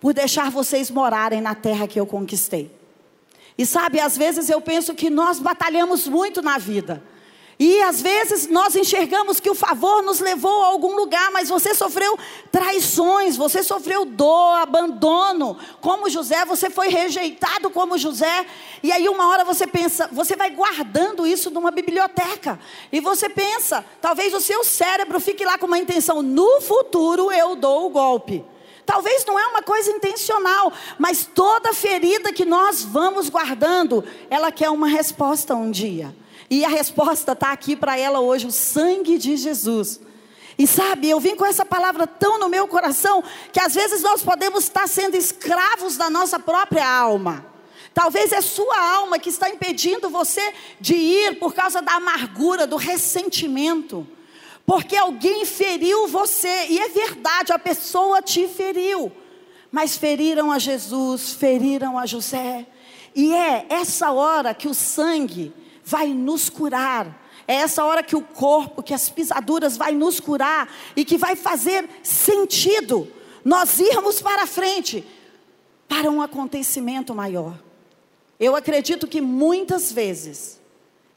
por 0.00 0.14
deixar 0.14 0.50
vocês 0.50 0.90
morarem 0.90 1.42
na 1.42 1.54
terra 1.54 1.86
que 1.86 2.00
eu 2.00 2.06
conquistei. 2.06 2.74
E 3.58 3.66
sabe, 3.66 4.00
às 4.00 4.16
vezes 4.16 4.48
eu 4.48 4.62
penso 4.62 4.94
que 4.94 5.10
nós 5.10 5.40
batalhamos 5.40 6.08
muito 6.08 6.40
na 6.40 6.56
vida. 6.56 7.02
E 7.60 7.82
às 7.82 8.00
vezes 8.00 8.46
nós 8.46 8.76
enxergamos 8.76 9.40
que 9.40 9.50
o 9.50 9.54
favor 9.54 10.00
nos 10.00 10.20
levou 10.20 10.62
a 10.62 10.66
algum 10.68 10.94
lugar, 10.94 11.32
mas 11.32 11.48
você 11.48 11.74
sofreu 11.74 12.16
traições, 12.52 13.36
você 13.36 13.64
sofreu 13.64 14.04
dor, 14.04 14.58
abandono, 14.58 15.58
como 15.80 16.08
José, 16.08 16.44
você 16.44 16.70
foi 16.70 16.86
rejeitado 16.88 17.68
como 17.68 17.98
José. 17.98 18.46
E 18.80 18.92
aí 18.92 19.08
uma 19.08 19.26
hora 19.28 19.44
você 19.44 19.66
pensa, 19.66 20.08
você 20.12 20.36
vai 20.36 20.50
guardando 20.50 21.26
isso 21.26 21.50
numa 21.50 21.72
biblioteca. 21.72 22.60
E 22.92 23.00
você 23.00 23.28
pensa, 23.28 23.84
talvez 24.00 24.32
o 24.34 24.40
seu 24.40 24.62
cérebro 24.62 25.18
fique 25.18 25.44
lá 25.44 25.58
com 25.58 25.66
uma 25.66 25.78
intenção, 25.78 26.22
no 26.22 26.60
futuro 26.60 27.32
eu 27.32 27.56
dou 27.56 27.86
o 27.86 27.90
golpe. 27.90 28.44
Talvez 28.86 29.24
não 29.26 29.36
é 29.36 29.46
uma 29.48 29.62
coisa 29.62 29.90
intencional, 29.90 30.72
mas 30.96 31.26
toda 31.26 31.74
ferida 31.74 32.32
que 32.32 32.44
nós 32.44 32.84
vamos 32.84 33.28
guardando, 33.28 34.04
ela 34.30 34.52
quer 34.52 34.70
uma 34.70 34.86
resposta 34.86 35.56
um 35.56 35.72
dia. 35.72 36.14
E 36.50 36.64
a 36.64 36.68
resposta 36.68 37.32
está 37.32 37.52
aqui 37.52 37.76
para 37.76 37.98
ela 37.98 38.20
hoje: 38.20 38.46
o 38.46 38.52
sangue 38.52 39.18
de 39.18 39.36
Jesus. 39.36 40.00
E 40.58 40.66
sabe, 40.66 41.08
eu 41.08 41.20
vim 41.20 41.36
com 41.36 41.46
essa 41.46 41.64
palavra 41.64 42.04
tão 42.04 42.38
no 42.38 42.48
meu 42.48 42.66
coração 42.66 43.22
que 43.52 43.60
às 43.60 43.74
vezes 43.74 44.02
nós 44.02 44.22
podemos 44.22 44.64
estar 44.64 44.88
sendo 44.88 45.16
escravos 45.16 45.96
da 45.96 46.10
nossa 46.10 46.40
própria 46.40 46.84
alma. 46.84 47.46
Talvez 47.94 48.32
é 48.32 48.40
sua 48.40 48.76
alma 48.96 49.20
que 49.20 49.28
está 49.28 49.48
impedindo 49.48 50.10
você 50.10 50.52
de 50.80 50.94
ir 50.94 51.38
por 51.38 51.54
causa 51.54 51.80
da 51.80 51.92
amargura, 51.92 52.66
do 52.66 52.76
ressentimento. 52.76 54.06
Porque 54.66 54.96
alguém 54.96 55.44
feriu 55.44 56.08
você, 56.08 56.66
e 56.68 56.78
é 56.78 56.88
verdade, 56.88 57.52
a 57.52 57.58
pessoa 57.58 58.20
te 58.20 58.46
feriu. 58.48 59.10
Mas 59.70 59.96
feriram 59.96 60.50
a 60.50 60.58
Jesus, 60.58 61.32
feriram 61.32 61.98
a 61.98 62.04
José. 62.04 62.66
E 63.14 63.32
é 63.32 63.66
essa 63.68 64.10
hora 64.10 64.52
que 64.52 64.68
o 64.68 64.74
sangue 64.74 65.54
vai 65.88 66.08
nos 66.08 66.50
curar. 66.50 67.26
É 67.46 67.54
essa 67.54 67.82
hora 67.82 68.02
que 68.02 68.14
o 68.14 68.20
corpo, 68.20 68.82
que 68.82 68.92
as 68.92 69.08
pisaduras 69.08 69.76
vai 69.76 69.92
nos 69.92 70.20
curar 70.20 70.70
e 70.94 71.02
que 71.02 71.16
vai 71.16 71.34
fazer 71.34 71.88
sentido 72.02 73.10
nós 73.42 73.78
irmos 73.78 74.20
para 74.20 74.46
frente 74.46 75.02
para 75.88 76.10
um 76.10 76.20
acontecimento 76.20 77.14
maior. 77.14 77.58
Eu 78.38 78.54
acredito 78.54 79.06
que 79.06 79.22
muitas 79.22 79.90
vezes 79.90 80.57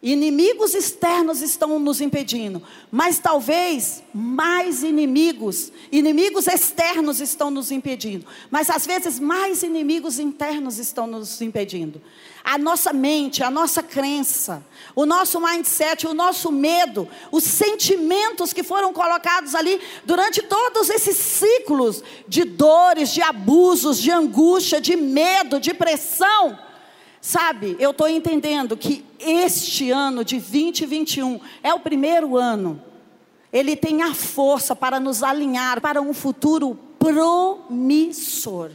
Inimigos 0.04 0.74
externos 0.74 1.42
estão 1.42 1.78
nos 1.78 2.02
impedindo, 2.02 2.60
mas 2.92 3.20
talvez 3.20 4.02
mais 4.12 4.82
inimigos, 4.82 5.72
inimigos 5.92 6.48
externos 6.48 7.22
estão 7.22 7.52
nos 7.52 7.70
impedindo, 7.70 8.26
mas 8.50 8.72
às 8.72 8.84
vezes 8.84 9.20
mais 9.20 9.62
inimigos 9.62 10.18
internos 10.18 10.80
estão 10.80 11.06
nos 11.06 11.40
impedindo. 11.40 12.02
A 12.44 12.58
nossa 12.58 12.92
mente, 12.92 13.44
a 13.44 13.52
nossa 13.52 13.84
crença, 13.84 14.66
o 14.96 15.06
nosso 15.06 15.40
mindset, 15.40 16.08
o 16.08 16.16
nosso 16.16 16.52
medo, 16.52 17.08
os 17.32 17.44
sentimentos 17.44 18.54
que 18.54 18.64
foram 18.64 18.92
colocados 18.92 19.54
ali 19.54 19.80
durante 20.04 20.42
todos 20.42 20.90
esses 20.90 21.16
ciclos 21.16 22.04
de 22.28 22.44
dores, 22.44 23.14
de 23.14 23.22
abusos, 23.22 24.00
de 24.00 24.10
angústia, 24.10 24.82
de 24.82 24.96
medo, 24.96 25.60
de 25.60 25.76
pressão 25.76 26.58
Sabe, 27.22 27.78
eu 27.80 27.92
estou 27.92 28.10
entendendo 28.10 28.76
que 28.76 29.06
este 29.20 29.92
ano 29.92 30.26
de 30.26 30.40
2021 30.40 31.40
é 31.62 31.72
o 31.72 31.80
primeiro 31.80 32.36
ano. 32.36 32.82
Ele 33.54 33.76
tem 33.76 34.02
a 34.02 34.16
força 34.16 34.76
para 34.76 35.00
nos 35.00 35.22
alinhar 35.22 35.80
para 35.80 36.02
um 36.02 36.16
futuro 36.16 36.78
promissor. 36.98 38.72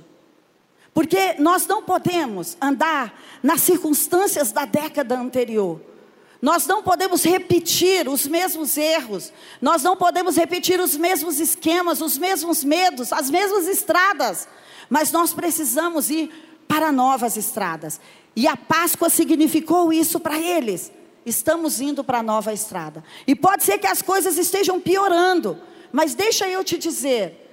Porque 0.95 1.35
nós 1.41 1.67
não 1.67 1.83
podemos 1.83 2.57
andar 2.61 3.21
nas 3.43 3.63
circunstâncias 3.63 4.53
da 4.53 4.65
década 4.65 5.19
anterior. 5.19 5.81
Nós 6.41 6.67
não 6.67 6.83
podemos 6.83 7.25
repetir 7.25 8.09
os 8.09 8.29
mesmos 8.29 8.77
erros, 8.77 9.33
nós 9.61 9.83
não 9.83 9.97
podemos 9.97 10.37
repetir 10.37 10.79
os 10.79 10.97
mesmos 10.97 11.41
esquemas, 11.41 12.01
os 12.01 12.17
mesmos 12.17 12.63
medos, 12.63 13.13
as 13.13 13.29
mesmas 13.31 13.67
estradas, 13.67 14.47
mas 14.89 15.11
nós 15.11 15.33
precisamos 15.33 16.11
ir 16.11 16.31
para 16.69 16.93
novas 16.93 17.37
estradas. 17.37 18.01
E 18.37 18.47
a 18.47 18.57
Páscoa 18.57 19.09
significou 19.09 19.91
isso 19.93 20.21
para 20.21 20.39
eles. 20.39 20.93
Estamos 21.25 21.81
indo 21.81 22.05
para 22.05 22.19
a 22.19 22.23
nova 22.23 22.53
estrada. 22.53 23.03
E 23.27 23.35
pode 23.35 23.65
ser 23.65 23.79
que 23.79 23.87
as 23.87 24.03
coisas 24.03 24.37
estejam 24.37 24.79
piorando, 24.79 25.59
mas 25.91 26.15
deixa 26.15 26.47
eu 26.47 26.63
te 26.63 26.77
dizer, 26.77 27.47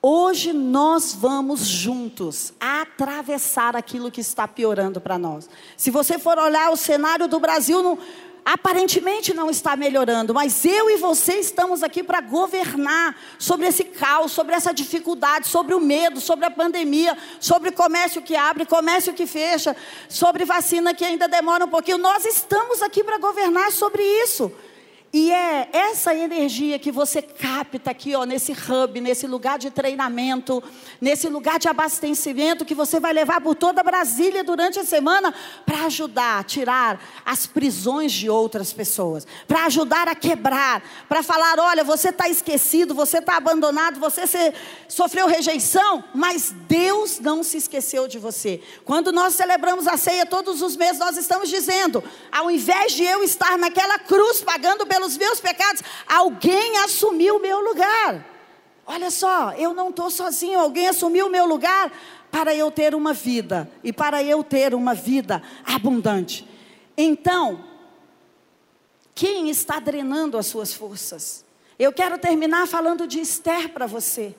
Hoje 0.00 0.52
nós 0.52 1.12
vamos 1.12 1.66
juntos 1.66 2.52
atravessar 2.60 3.74
aquilo 3.74 4.12
que 4.12 4.20
está 4.20 4.46
piorando 4.46 5.00
para 5.00 5.18
nós. 5.18 5.50
Se 5.76 5.90
você 5.90 6.20
for 6.20 6.38
olhar 6.38 6.70
o 6.70 6.76
cenário 6.76 7.26
do 7.26 7.40
Brasil, 7.40 7.82
não, 7.82 7.98
aparentemente 8.44 9.34
não 9.34 9.50
está 9.50 9.76
melhorando, 9.76 10.32
mas 10.32 10.64
eu 10.64 10.88
e 10.90 10.96
você 10.96 11.34
estamos 11.34 11.82
aqui 11.82 12.02
para 12.02 12.20
governar 12.20 13.16
sobre 13.38 13.66
esse 13.66 13.84
caos, 13.84 14.32
sobre 14.32 14.54
essa 14.54 14.72
dificuldade, 14.72 15.48
sobre 15.48 15.74
o 15.74 15.80
medo, 15.80 16.20
sobre 16.20 16.46
a 16.46 16.50
pandemia, 16.50 17.16
sobre 17.40 17.70
comércio 17.70 18.22
que 18.22 18.36
abre, 18.36 18.64
comércio 18.64 19.12
que 19.12 19.26
fecha, 19.26 19.76
sobre 20.08 20.44
vacina 20.44 20.94
que 20.94 21.04
ainda 21.04 21.28
demora 21.28 21.64
um 21.64 21.68
pouquinho. 21.68 21.98
Nós 21.98 22.24
estamos 22.24 22.82
aqui 22.82 23.04
para 23.04 23.18
governar 23.18 23.70
sobre 23.72 24.02
isso. 24.02 24.52
E 25.10 25.32
é 25.32 25.70
essa 25.72 26.14
energia 26.14 26.78
que 26.78 26.92
você 26.92 27.22
capta 27.22 27.90
aqui, 27.90 28.14
ó, 28.14 28.24
nesse 28.24 28.52
hub, 28.52 29.00
nesse 29.00 29.26
lugar 29.26 29.58
de 29.58 29.70
treinamento, 29.70 30.62
nesse 31.00 31.30
lugar 31.30 31.58
de 31.58 31.66
abastecimento 31.66 32.62
que 32.62 32.74
você 32.74 33.00
vai 33.00 33.14
levar 33.14 33.40
por 33.40 33.54
toda 33.54 33.82
Brasília 33.82 34.44
durante 34.44 34.78
a 34.78 34.84
semana 34.84 35.32
para 35.64 35.86
ajudar 35.86 36.40
a 36.40 36.44
tirar 36.44 37.00
as 37.24 37.46
prisões 37.46 38.12
de 38.12 38.28
outras 38.28 38.70
pessoas, 38.70 39.26
para 39.46 39.64
ajudar 39.64 40.08
a 40.08 40.14
quebrar, 40.14 40.82
para 41.08 41.22
falar: 41.22 41.58
olha, 41.58 41.82
você 41.82 42.10
está 42.10 42.28
esquecido, 42.28 42.94
você 42.94 43.16
está 43.16 43.38
abandonado, 43.38 43.98
você 43.98 44.26
se, 44.26 44.52
sofreu 44.88 45.26
rejeição, 45.26 46.04
mas 46.14 46.54
Deus 46.68 47.18
não 47.18 47.42
se 47.42 47.56
esqueceu 47.56 48.06
de 48.06 48.18
você. 48.18 48.60
Quando 48.84 49.10
nós 49.10 49.32
celebramos 49.32 49.86
a 49.86 49.96
ceia 49.96 50.26
todos 50.26 50.60
os 50.60 50.76
meses, 50.76 50.98
nós 50.98 51.16
estamos 51.16 51.48
dizendo: 51.48 52.04
ao 52.30 52.50
invés 52.50 52.92
de 52.92 53.04
eu 53.04 53.22
estar 53.22 53.56
naquela 53.56 53.98
cruz 53.98 54.42
pagando 54.42 54.86
pelo 54.86 54.97
pelos 54.98 55.16
meus 55.16 55.40
pecados, 55.40 55.80
alguém 56.08 56.78
assumiu 56.78 57.36
o 57.36 57.40
meu 57.40 57.60
lugar. 57.60 58.26
Olha 58.84 59.10
só, 59.12 59.52
eu 59.52 59.72
não 59.72 59.90
estou 59.90 60.10
sozinho, 60.10 60.58
alguém 60.58 60.88
assumiu 60.88 61.26
o 61.26 61.30
meu 61.30 61.46
lugar 61.46 61.92
para 62.32 62.52
eu 62.52 62.68
ter 62.70 62.96
uma 62.96 63.12
vida 63.12 63.70
e 63.84 63.92
para 63.92 64.22
eu 64.22 64.42
ter 64.42 64.74
uma 64.74 64.94
vida 64.94 65.40
abundante. 65.64 66.48
Então, 66.96 67.64
quem 69.14 69.48
está 69.48 69.78
drenando 69.78 70.36
as 70.36 70.46
suas 70.46 70.74
forças? 70.74 71.44
Eu 71.78 71.92
quero 71.92 72.18
terminar 72.18 72.66
falando 72.66 73.06
de 73.06 73.20
Esther 73.20 73.68
para 73.68 73.86
você. 73.86 74.34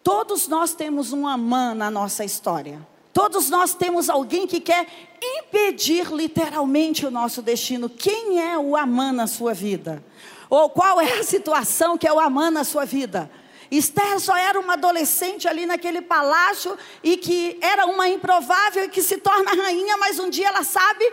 Todos 0.00 0.46
nós 0.46 0.74
temos 0.74 1.12
um 1.12 1.26
Amã 1.26 1.74
na 1.74 1.90
nossa 1.90 2.24
história. 2.24 2.86
Todos 3.14 3.48
nós 3.48 3.74
temos 3.74 4.10
alguém 4.10 4.44
que 4.44 4.58
quer 4.58 4.88
impedir 5.22 6.12
literalmente 6.12 7.06
o 7.06 7.12
nosso 7.12 7.40
destino. 7.40 7.88
Quem 7.88 8.42
é 8.42 8.58
o 8.58 8.76
Amã 8.76 9.12
na 9.12 9.28
sua 9.28 9.54
vida? 9.54 10.04
Ou 10.50 10.68
qual 10.68 11.00
é 11.00 11.20
a 11.20 11.22
situação 11.22 11.96
que 11.96 12.08
é 12.08 12.12
o 12.12 12.18
Amã 12.18 12.50
na 12.50 12.64
sua 12.64 12.84
vida? 12.84 13.30
Esther 13.70 14.18
só 14.18 14.36
era 14.36 14.58
uma 14.58 14.72
adolescente 14.72 15.46
ali 15.46 15.64
naquele 15.64 16.02
palácio 16.02 16.76
e 17.04 17.16
que 17.16 17.56
era 17.60 17.86
uma 17.86 18.08
improvável 18.08 18.84
e 18.84 18.88
que 18.88 19.00
se 19.00 19.18
torna 19.18 19.54
rainha, 19.62 19.96
mas 19.96 20.18
um 20.18 20.28
dia 20.28 20.48
ela 20.48 20.64
sabe 20.64 21.10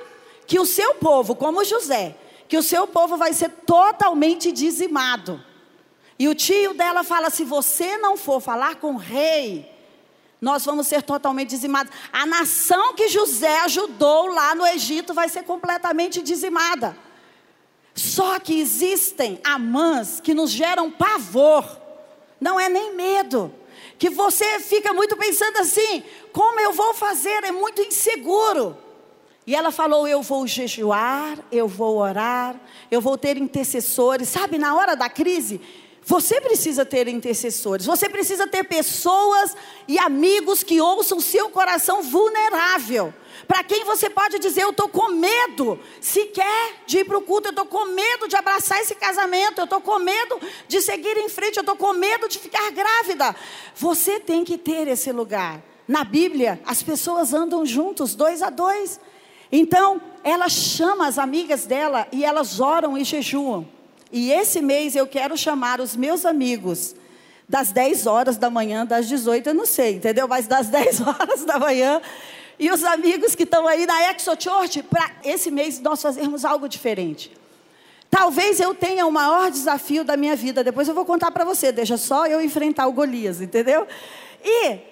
que 0.47 0.59
o 0.59 0.65
seu 0.65 0.95
povo, 0.95 1.35
como 1.35 1.63
José, 1.63 2.15
que 2.47 2.57
o 2.57 2.63
seu 2.63 2.87
povo 2.87 3.15
vai 3.15 3.31
ser 3.31 3.49
totalmente 3.49 4.51
dizimado. 4.51 5.39
E 6.17 6.27
o 6.27 6.33
tio 6.33 6.73
dela 6.73 7.03
fala: 7.03 7.29
se 7.29 7.45
você 7.45 7.95
não 7.97 8.17
for 8.17 8.41
falar 8.41 8.77
com 8.77 8.95
o 8.95 8.97
rei, 8.97 9.69
nós 10.41 10.65
vamos 10.65 10.87
ser 10.87 11.03
totalmente 11.03 11.49
dizimados. 11.49 11.93
A 12.11 12.25
nação 12.25 12.95
que 12.95 13.07
José 13.07 13.59
ajudou 13.59 14.33
lá 14.33 14.55
no 14.55 14.65
Egito 14.65 15.13
vai 15.13 15.29
ser 15.29 15.43
completamente 15.43 16.19
dizimada. 16.19 16.97
Só 17.93 18.39
que 18.39 18.59
existem 18.59 19.39
amãs 19.43 20.19
que 20.19 20.33
nos 20.33 20.49
geram 20.49 20.89
pavor, 20.89 21.63
não 22.39 22.59
é 22.59 22.67
nem 22.67 22.95
medo. 22.95 23.53
Que 23.99 24.09
você 24.09 24.59
fica 24.59 24.91
muito 24.93 25.15
pensando 25.15 25.57
assim: 25.57 26.03
como 26.33 26.59
eu 26.59 26.73
vou 26.73 26.95
fazer? 26.95 27.43
É 27.43 27.51
muito 27.51 27.81
inseguro. 27.81 28.75
E 29.45 29.55
ela 29.55 29.71
falou: 29.71 30.07
Eu 30.07 30.23
vou 30.23 30.47
jejuar, 30.47 31.37
eu 31.51 31.67
vou 31.67 31.97
orar, 31.97 32.59
eu 32.89 32.99
vou 32.99 33.17
ter 33.17 33.37
intercessores. 33.37 34.29
Sabe, 34.29 34.57
na 34.57 34.75
hora 34.75 34.95
da 34.95 35.09
crise, 35.09 35.61
você 36.03 36.41
precisa 36.41 36.83
ter 36.83 37.07
intercessores, 37.07 37.85
você 37.85 38.09
precisa 38.09 38.47
ter 38.47 38.63
pessoas 38.63 39.55
e 39.87 39.99
amigos 39.99 40.63
que 40.63 40.81
ouçam 40.81 41.19
seu 41.19 41.49
coração 41.49 42.01
vulnerável. 42.01 43.13
Para 43.47 43.63
quem 43.63 43.83
você 43.83 44.09
pode 44.09 44.39
dizer, 44.39 44.63
eu 44.63 44.71
estou 44.71 44.87
com 44.87 45.09
medo 45.09 45.79
sequer 45.99 46.83
de 46.87 46.99
ir 46.99 47.05
para 47.05 47.17
o 47.17 47.21
culto, 47.21 47.49
eu 47.49 47.51
estou 47.51 47.65
com 47.65 47.85
medo 47.85 48.27
de 48.27 48.35
abraçar 48.35 48.79
esse 48.79 48.95
casamento, 48.95 49.59
eu 49.59 49.65
estou 49.65 49.79
com 49.79 49.99
medo 49.99 50.39
de 50.67 50.81
seguir 50.81 51.17
em 51.17 51.29
frente, 51.29 51.57
eu 51.57 51.61
estou 51.61 51.75
com 51.75 51.93
medo 51.93 52.27
de 52.27 52.39
ficar 52.39 52.71
grávida. 52.71 53.35
Você 53.75 54.19
tem 54.19 54.43
que 54.43 54.57
ter 54.57 54.87
esse 54.87 55.11
lugar. 55.11 55.61
Na 55.87 56.03
Bíblia, 56.03 56.59
as 56.65 56.81
pessoas 56.81 57.33
andam 57.33 57.65
juntos, 57.65 58.15
dois 58.15 58.41
a 58.41 58.49
dois. 58.49 58.99
Então, 59.51 60.01
ela 60.23 60.47
chama 60.49 61.07
as 61.07 61.19
amigas 61.19 61.65
dela 61.65 62.07
e 62.11 62.23
elas 62.23 62.59
oram 62.59 62.97
e 62.97 63.03
jejuam. 63.03 63.67
E 64.11 64.31
esse 64.31 64.61
mês 64.61 64.95
eu 64.95 65.07
quero 65.07 65.37
chamar 65.37 65.79
os 65.79 65.95
meus 65.95 66.25
amigos 66.25 66.95
das 67.47 67.71
10 67.71 68.07
horas 68.07 68.37
da 68.37 68.49
manhã, 68.49 68.85
das 68.85 69.07
18, 69.07 69.49
eu 69.49 69.53
não 69.53 69.65
sei, 69.65 69.95
entendeu? 69.95 70.27
Mas 70.27 70.47
das 70.47 70.67
10 70.69 71.01
horas 71.01 71.45
da 71.45 71.57
manhã. 71.59 72.01
E 72.59 72.69
os 72.71 72.83
amigos 72.83 73.35
que 73.35 73.43
estão 73.43 73.67
aí 73.67 73.85
na 73.85 74.11
Exo 74.11 74.31
Church, 74.39 74.83
para 74.83 75.11
esse 75.23 75.49
mês 75.49 75.79
nós 75.79 76.01
fazermos 76.01 76.45
algo 76.45 76.69
diferente. 76.69 77.31
Talvez 78.09 78.59
eu 78.59 78.75
tenha 78.75 79.07
o 79.07 79.11
maior 79.11 79.49
desafio 79.49 80.03
da 80.03 80.17
minha 80.17 80.35
vida. 80.35 80.63
Depois 80.63 80.87
eu 80.87 80.93
vou 80.93 81.05
contar 81.05 81.31
para 81.31 81.45
você. 81.45 81.71
Deixa 81.71 81.95
só 81.97 82.27
eu 82.27 82.41
enfrentar 82.41 82.85
o 82.87 82.91
Golias, 82.91 83.39
entendeu? 83.39 83.87
E 84.43 84.90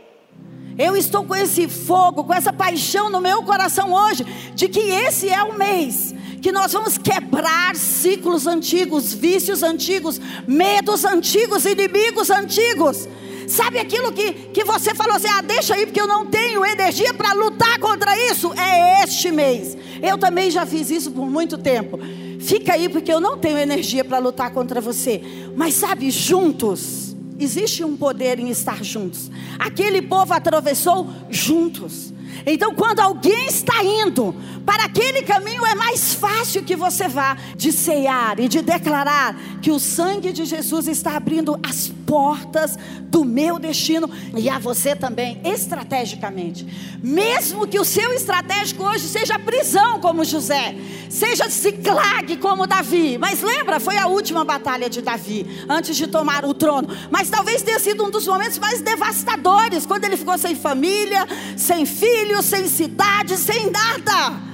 eu 0.77 0.95
estou 0.95 1.25
com 1.25 1.35
esse 1.35 1.67
fogo, 1.67 2.23
com 2.23 2.33
essa 2.33 2.53
paixão 2.53 3.09
no 3.09 3.19
meu 3.19 3.43
coração 3.43 3.91
hoje, 3.91 4.23
de 4.55 4.69
que 4.69 4.79
esse 4.79 5.27
é 5.27 5.43
o 5.43 5.57
mês 5.57 6.15
que 6.41 6.53
nós 6.53 6.71
vamos 6.71 6.97
quebrar 6.97 7.75
ciclos 7.75 8.47
antigos, 8.47 9.13
vícios 9.13 9.61
antigos, 9.61 10.21
medos 10.47 11.03
antigos, 11.03 11.65
inimigos 11.65 12.29
antigos. 12.29 13.09
Sabe 13.45 13.79
aquilo 13.79 14.13
que, 14.13 14.31
que 14.31 14.63
você 14.63 14.95
falou 14.95 15.17
assim: 15.17 15.27
ah, 15.27 15.41
deixa 15.41 15.75
aí, 15.75 15.85
porque 15.85 15.99
eu 15.99 16.07
não 16.07 16.25
tenho 16.25 16.65
energia 16.65 17.13
para 17.13 17.33
lutar 17.33 17.77
contra 17.79 18.15
isso? 18.31 18.53
É 18.53 19.03
este 19.03 19.31
mês. 19.31 19.75
Eu 20.01 20.17
também 20.17 20.49
já 20.49 20.65
fiz 20.65 20.89
isso 20.89 21.11
por 21.11 21.25
muito 21.25 21.57
tempo. 21.57 21.99
Fica 22.39 22.73
aí, 22.73 22.87
porque 22.87 23.11
eu 23.11 23.19
não 23.19 23.37
tenho 23.37 23.57
energia 23.57 24.05
para 24.05 24.19
lutar 24.19 24.51
contra 24.51 24.79
você. 24.79 25.21
Mas 25.55 25.73
sabe, 25.73 26.09
juntos 26.09 27.08
Existe 27.39 27.83
um 27.83 27.95
poder 27.95 28.39
em 28.39 28.49
estar 28.49 28.83
juntos. 28.83 29.31
Aquele 29.57 30.01
povo 30.01 30.33
atravessou 30.33 31.09
juntos. 31.29 32.13
Então, 32.45 32.73
quando 32.75 32.99
alguém 32.99 33.47
está 33.47 33.83
indo 33.83 34.35
para 34.65 34.85
aquele 34.85 35.23
caminho, 35.23 35.65
é 35.65 35.73
mais 35.73 36.13
fácil 36.13 36.63
que 36.63 36.75
você 36.75 37.07
vá 37.07 37.37
de 37.55 37.71
cear 37.71 38.39
e 38.39 38.47
de 38.47 38.61
declarar 38.61 39.35
que 39.61 39.71
o 39.71 39.79
sangue 39.79 40.31
de 40.31 40.45
Jesus 40.45 40.87
está 40.87 41.15
abrindo 41.15 41.59
as 41.63 41.91
portas 42.09 42.75
do 43.03 43.23
meu 43.23 43.59
destino 43.59 44.09
e 44.35 44.49
a 44.49 44.57
você 44.57 44.95
também, 44.95 45.39
estrategicamente. 45.45 46.65
Mesmo 47.03 47.67
que 47.67 47.79
o 47.79 47.85
seu 47.85 48.11
estratégico 48.13 48.83
hoje 48.83 49.07
seja 49.07 49.37
prisão, 49.37 49.99
como 49.99 50.25
José, 50.25 50.75
seja 51.07 51.47
Ciclag, 51.51 52.35
como 52.37 52.65
Davi. 52.65 53.19
Mas 53.19 53.43
lembra, 53.43 53.79
foi 53.79 53.95
a 53.95 54.07
última 54.07 54.43
batalha 54.43 54.89
de 54.89 55.03
Davi, 55.03 55.45
antes 55.69 55.95
de 55.95 56.07
tomar 56.07 56.45
o 56.45 56.53
trono. 56.55 56.89
Mas 57.11 57.29
talvez 57.29 57.61
tenha 57.61 57.77
sido 57.77 58.03
um 58.03 58.09
dos 58.09 58.25
momentos 58.25 58.57
mais 58.57 58.81
devastadores, 58.81 59.85
quando 59.85 60.05
ele 60.05 60.17
ficou 60.17 60.35
sem 60.39 60.55
família, 60.55 61.27
sem 61.55 61.85
filhos, 61.85 62.45
sem 62.45 62.67
cidade, 62.67 63.37
sem 63.37 63.69
nada. 63.69 64.48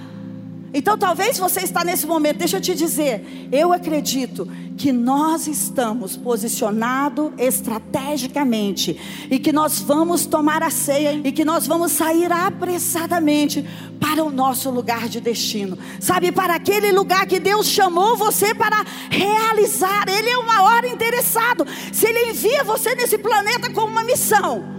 Então 0.77 0.97
talvez 0.97 1.39
você 1.39 1.61
está 1.61 1.85
nesse 1.85 2.05
momento, 2.05 2.39
deixa 2.39 2.57
eu 2.57 2.61
te 2.61 2.75
dizer, 2.75 3.47
eu 3.49 3.71
acredito 3.71 4.45
que 4.77 4.91
nós 4.91 5.47
estamos 5.47 6.17
posicionados 6.17 7.31
estrategicamente 7.37 8.99
e 9.31 9.39
que 9.39 9.53
nós 9.53 9.79
vamos 9.79 10.25
tomar 10.25 10.61
a 10.61 10.69
ceia 10.69 11.13
e 11.23 11.31
que 11.31 11.45
nós 11.45 11.65
vamos 11.65 11.93
sair 11.93 12.29
apressadamente 12.29 13.65
para 14.01 14.21
o 14.21 14.29
nosso 14.29 14.69
lugar 14.69 15.07
de 15.07 15.21
destino. 15.21 15.77
Sabe, 15.97 16.29
para 16.29 16.55
aquele 16.55 16.91
lugar 16.91 17.25
que 17.25 17.39
Deus 17.39 17.67
chamou 17.67 18.17
você 18.17 18.53
para 18.53 18.85
realizar. 19.09 20.09
Ele 20.09 20.29
é 20.29 20.37
o 20.37 20.45
maior 20.45 20.83
interessado. 20.83 21.65
Se 21.93 22.05
ele 22.05 22.31
envia 22.31 22.65
você 22.65 22.93
nesse 22.95 23.17
planeta 23.17 23.71
com 23.71 23.85
uma 23.85 24.03
missão, 24.03 24.74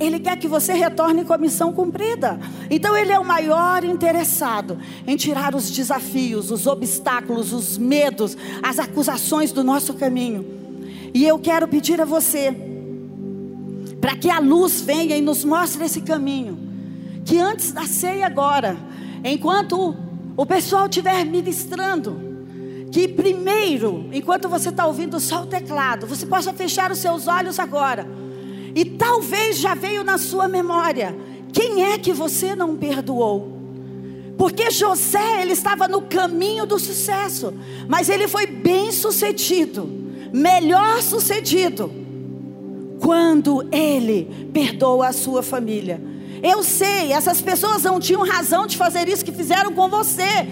ele 0.00 0.18
quer 0.18 0.38
que 0.38 0.48
você 0.48 0.72
retorne 0.72 1.26
com 1.26 1.34
a 1.34 1.38
missão 1.38 1.74
cumprida. 1.74 2.40
Então, 2.70 2.96
Ele 2.96 3.12
é 3.12 3.18
o 3.18 3.24
maior 3.24 3.84
interessado 3.84 4.78
em 5.06 5.14
tirar 5.14 5.54
os 5.54 5.70
desafios, 5.70 6.50
os 6.50 6.66
obstáculos, 6.66 7.52
os 7.52 7.76
medos, 7.76 8.36
as 8.62 8.78
acusações 8.78 9.52
do 9.52 9.62
nosso 9.62 9.92
caminho. 9.92 10.42
E 11.12 11.26
eu 11.26 11.38
quero 11.38 11.68
pedir 11.68 12.00
a 12.00 12.06
você, 12.06 12.56
para 14.00 14.16
que 14.16 14.30
a 14.30 14.38
luz 14.38 14.80
venha 14.80 15.18
e 15.18 15.20
nos 15.20 15.44
mostre 15.44 15.84
esse 15.84 16.00
caminho, 16.00 16.58
que 17.26 17.38
antes 17.38 17.70
da 17.70 17.84
ceia 17.84 18.24
agora, 18.24 18.78
enquanto 19.22 19.94
o 20.34 20.46
pessoal 20.46 20.86
estiver 20.86 21.26
ministrando, 21.26 22.30
que 22.90 23.06
primeiro, 23.06 24.08
enquanto 24.12 24.48
você 24.48 24.70
está 24.70 24.86
ouvindo 24.86 25.20
só 25.20 25.42
o 25.42 25.46
teclado, 25.46 26.06
você 26.06 26.24
possa 26.24 26.54
fechar 26.54 26.90
os 26.90 26.98
seus 26.98 27.28
olhos 27.28 27.58
agora 27.58 28.29
e 28.74 28.84
talvez 28.84 29.58
já 29.58 29.74
veio 29.74 30.04
na 30.04 30.18
sua 30.18 30.48
memória: 30.48 31.14
quem 31.52 31.84
é 31.84 31.98
que 31.98 32.12
você 32.12 32.54
não 32.54 32.76
perdoou? 32.76 33.58
Porque 34.36 34.70
José, 34.70 35.42
ele 35.42 35.52
estava 35.52 35.86
no 35.86 36.02
caminho 36.02 36.64
do 36.64 36.78
sucesso, 36.78 37.52
mas 37.86 38.08
ele 38.08 38.26
foi 38.26 38.46
bem 38.46 38.90
sucedido, 38.90 39.86
melhor 40.32 41.02
sucedido, 41.02 41.92
quando 43.00 43.68
ele 43.70 44.48
perdoa 44.52 45.08
a 45.08 45.12
sua 45.12 45.42
família. 45.42 46.00
Eu 46.42 46.62
sei, 46.62 47.12
essas 47.12 47.42
pessoas 47.42 47.82
não 47.82 48.00
tinham 48.00 48.26
razão 48.26 48.66
de 48.66 48.78
fazer 48.78 49.08
isso 49.08 49.24
que 49.24 49.32
fizeram 49.32 49.72
com 49.74 49.88
você. 49.88 50.46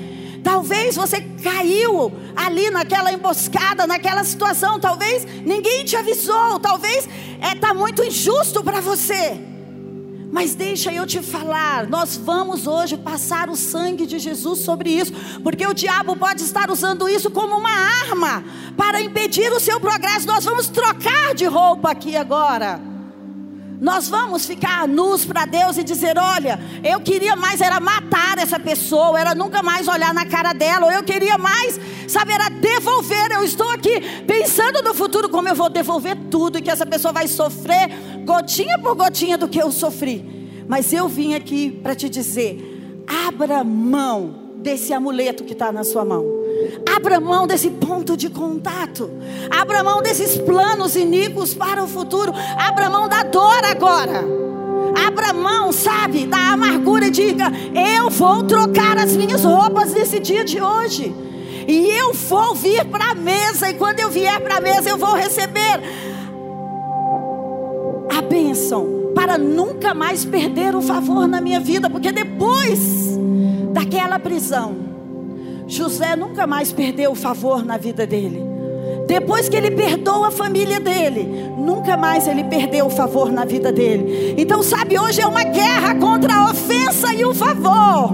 Talvez 0.49 0.97
você 0.97 1.21
caiu 1.21 2.11
ali 2.35 2.71
naquela 2.71 3.13
emboscada, 3.13 3.87
naquela 3.87 4.25
situação. 4.25 4.81
Talvez 4.81 5.27
ninguém 5.45 5.85
te 5.85 5.95
avisou. 5.95 6.59
Talvez 6.59 7.07
está 7.35 7.49
é, 7.51 7.55
tá 7.55 7.75
muito 7.75 8.03
injusto 8.03 8.65
para 8.65 8.81
você. 8.81 9.39
Mas 10.33 10.55
deixa 10.55 10.91
eu 10.91 11.07
te 11.07 11.21
falar, 11.21 11.87
nós 11.87 12.17
vamos 12.17 12.67
hoje 12.67 12.97
passar 12.97 13.51
o 13.51 13.57
sangue 13.57 14.07
de 14.07 14.19
Jesus 14.19 14.61
sobre 14.61 14.89
isso, 14.91 15.13
porque 15.43 15.67
o 15.67 15.75
diabo 15.75 16.17
pode 16.17 16.43
estar 16.43 16.71
usando 16.71 17.07
isso 17.11 17.31
como 17.31 17.55
uma 17.55 17.71
arma 18.07 18.43
para 18.75 19.03
impedir 19.03 19.53
o 19.53 19.61
seu 19.61 19.79
progresso. 19.79 20.27
Nós 20.27 20.47
vamos 20.47 20.69
trocar 20.69 21.35
de 21.35 21.45
roupa 21.45 21.91
aqui 21.91 22.17
agora. 22.17 22.88
Nós 23.81 24.09
vamos 24.09 24.45
ficar 24.45 24.89
nus 24.89 25.25
para 25.25 25.45
Deus 25.45 25.79
e 25.79 25.85
dizer: 25.85 26.19
olha, 26.19 26.59
eu 26.83 27.01
queria 27.01 27.37
mais 27.37 27.61
era 27.61 27.79
matar 27.79 28.39
essa 28.39 28.59
pessoa, 28.59 29.19
era 29.19 29.35
nunca 29.35 29.63
mais 29.63 29.87
olhar 29.87 30.13
na 30.13 30.27
cara 30.27 30.53
dela, 30.53 30.87
ou 30.87 30.93
eu 30.93 31.05
queria 31.05 31.39
mais, 31.39 31.79
sabe, 32.09 32.33
era 32.33 32.49
devolver. 32.49 33.31
Eu 33.33 33.45
estou 33.45 33.71
aqui 33.71 34.01
pensando 34.27 34.83
no 34.83 34.95
futuro, 34.95 35.29
como 35.29 35.49
eu 35.49 35.55
vou 35.55 35.71
devolver 35.71 36.17
tudo 36.31 36.59
e 36.59 36.63
que 36.63 36.71
essa 36.71 36.87
pessoa 36.87 37.13
vai 37.13 37.29
sofrer, 37.29 37.89
gotinha 38.25 38.79
por 38.79 38.97
gotinha, 38.97 39.39
do 39.39 39.49
que 39.49 39.59
eu 39.59 39.71
sofri. 39.71 40.65
Mas 40.67 40.93
eu 40.93 41.09
vim 41.09 41.35
aqui 41.35 41.71
para 41.71 41.95
te 41.95 42.09
dizer: 42.09 43.05
abra 43.29 43.63
mão 43.63 44.49
desse 44.57 44.93
amuleto 44.93 45.45
que 45.45 45.53
está 45.53 45.71
na 45.71 45.85
sua 45.85 46.05
mão. 46.05 46.38
Abra 46.95 47.21
mão 47.21 47.47
desse 47.47 47.71
ponto 47.71 48.17
de 48.17 48.29
contato. 48.29 49.11
Abra 49.51 49.83
mão 49.83 50.03
desses 50.03 50.37
planos 50.37 50.97
iníquos 50.97 51.55
para 51.55 51.83
o 51.83 51.89
futuro. 51.89 52.33
Abra 52.57 52.91
mão 52.91 53.09
da 53.09 53.23
dor 53.23 53.65
agora. 53.65 54.25
Abra 55.07 55.33
mão, 55.33 55.71
sabe, 55.73 56.27
da 56.27 56.53
amargura 56.53 57.07
e 57.07 57.11
diga: 57.11 57.53
Eu 57.97 58.11
vou 58.11 58.43
trocar 58.45 58.99
as 58.99 59.17
minhas 59.17 59.45
roupas 59.45 59.93
nesse 59.93 60.19
dia 60.19 60.45
de 60.45 60.61
hoje. 60.61 61.15
E 61.67 61.91
eu 61.91 62.15
vou 62.15 62.55
vir 62.55 62.85
para 62.87 63.13
a 63.13 63.15
mesa. 63.15 63.71
E 63.71 63.75
quando 63.75 64.01
eu 64.01 64.11
vier 64.11 64.41
para 64.41 64.57
a 64.57 64.61
mesa, 64.61 64.89
eu 64.89 64.97
vou 64.97 65.15
receber 65.15 65.81
a 68.17 68.23
bênção 68.23 69.13
para 69.15 69.37
nunca 69.37 69.95
mais 69.95 70.25
perder 70.25 70.75
o 70.75 70.81
favor 70.81 71.27
na 71.27 71.41
minha 71.41 71.61
vida, 71.61 71.91
porque 71.91 72.11
depois 72.11 73.19
daquela 73.73 74.19
prisão, 74.19 74.88
José 75.69 76.17
nunca 76.17 76.47
mais 76.47 76.73
perdeu 76.73 77.13
o 77.13 77.15
favor 77.15 77.65
na 77.65 77.77
vida 77.77 78.07
dele. 78.07 78.43
Depois 79.07 79.49
que 79.49 79.57
ele 79.57 79.71
perdoou 79.71 80.25
a 80.25 80.31
família 80.31 80.81
dele, 80.81 81.51
nunca 81.59 81.97
mais 81.97 82.27
ele 82.27 82.45
perdeu 82.45 82.87
o 82.87 82.91
favor 82.91 83.31
na 83.31 83.45
vida 83.45 83.71
dele. 83.71 84.35
Então, 84.37 84.63
sabe, 84.63 84.99
hoje 84.99 85.21
é 85.21 85.27
uma 85.27 85.45
guerra 85.45 85.95
contra 85.95 86.35
a 86.35 86.51
ofensa 86.51 87.13
e 87.15 87.25
o 87.25 87.35
favor. 87.35 88.13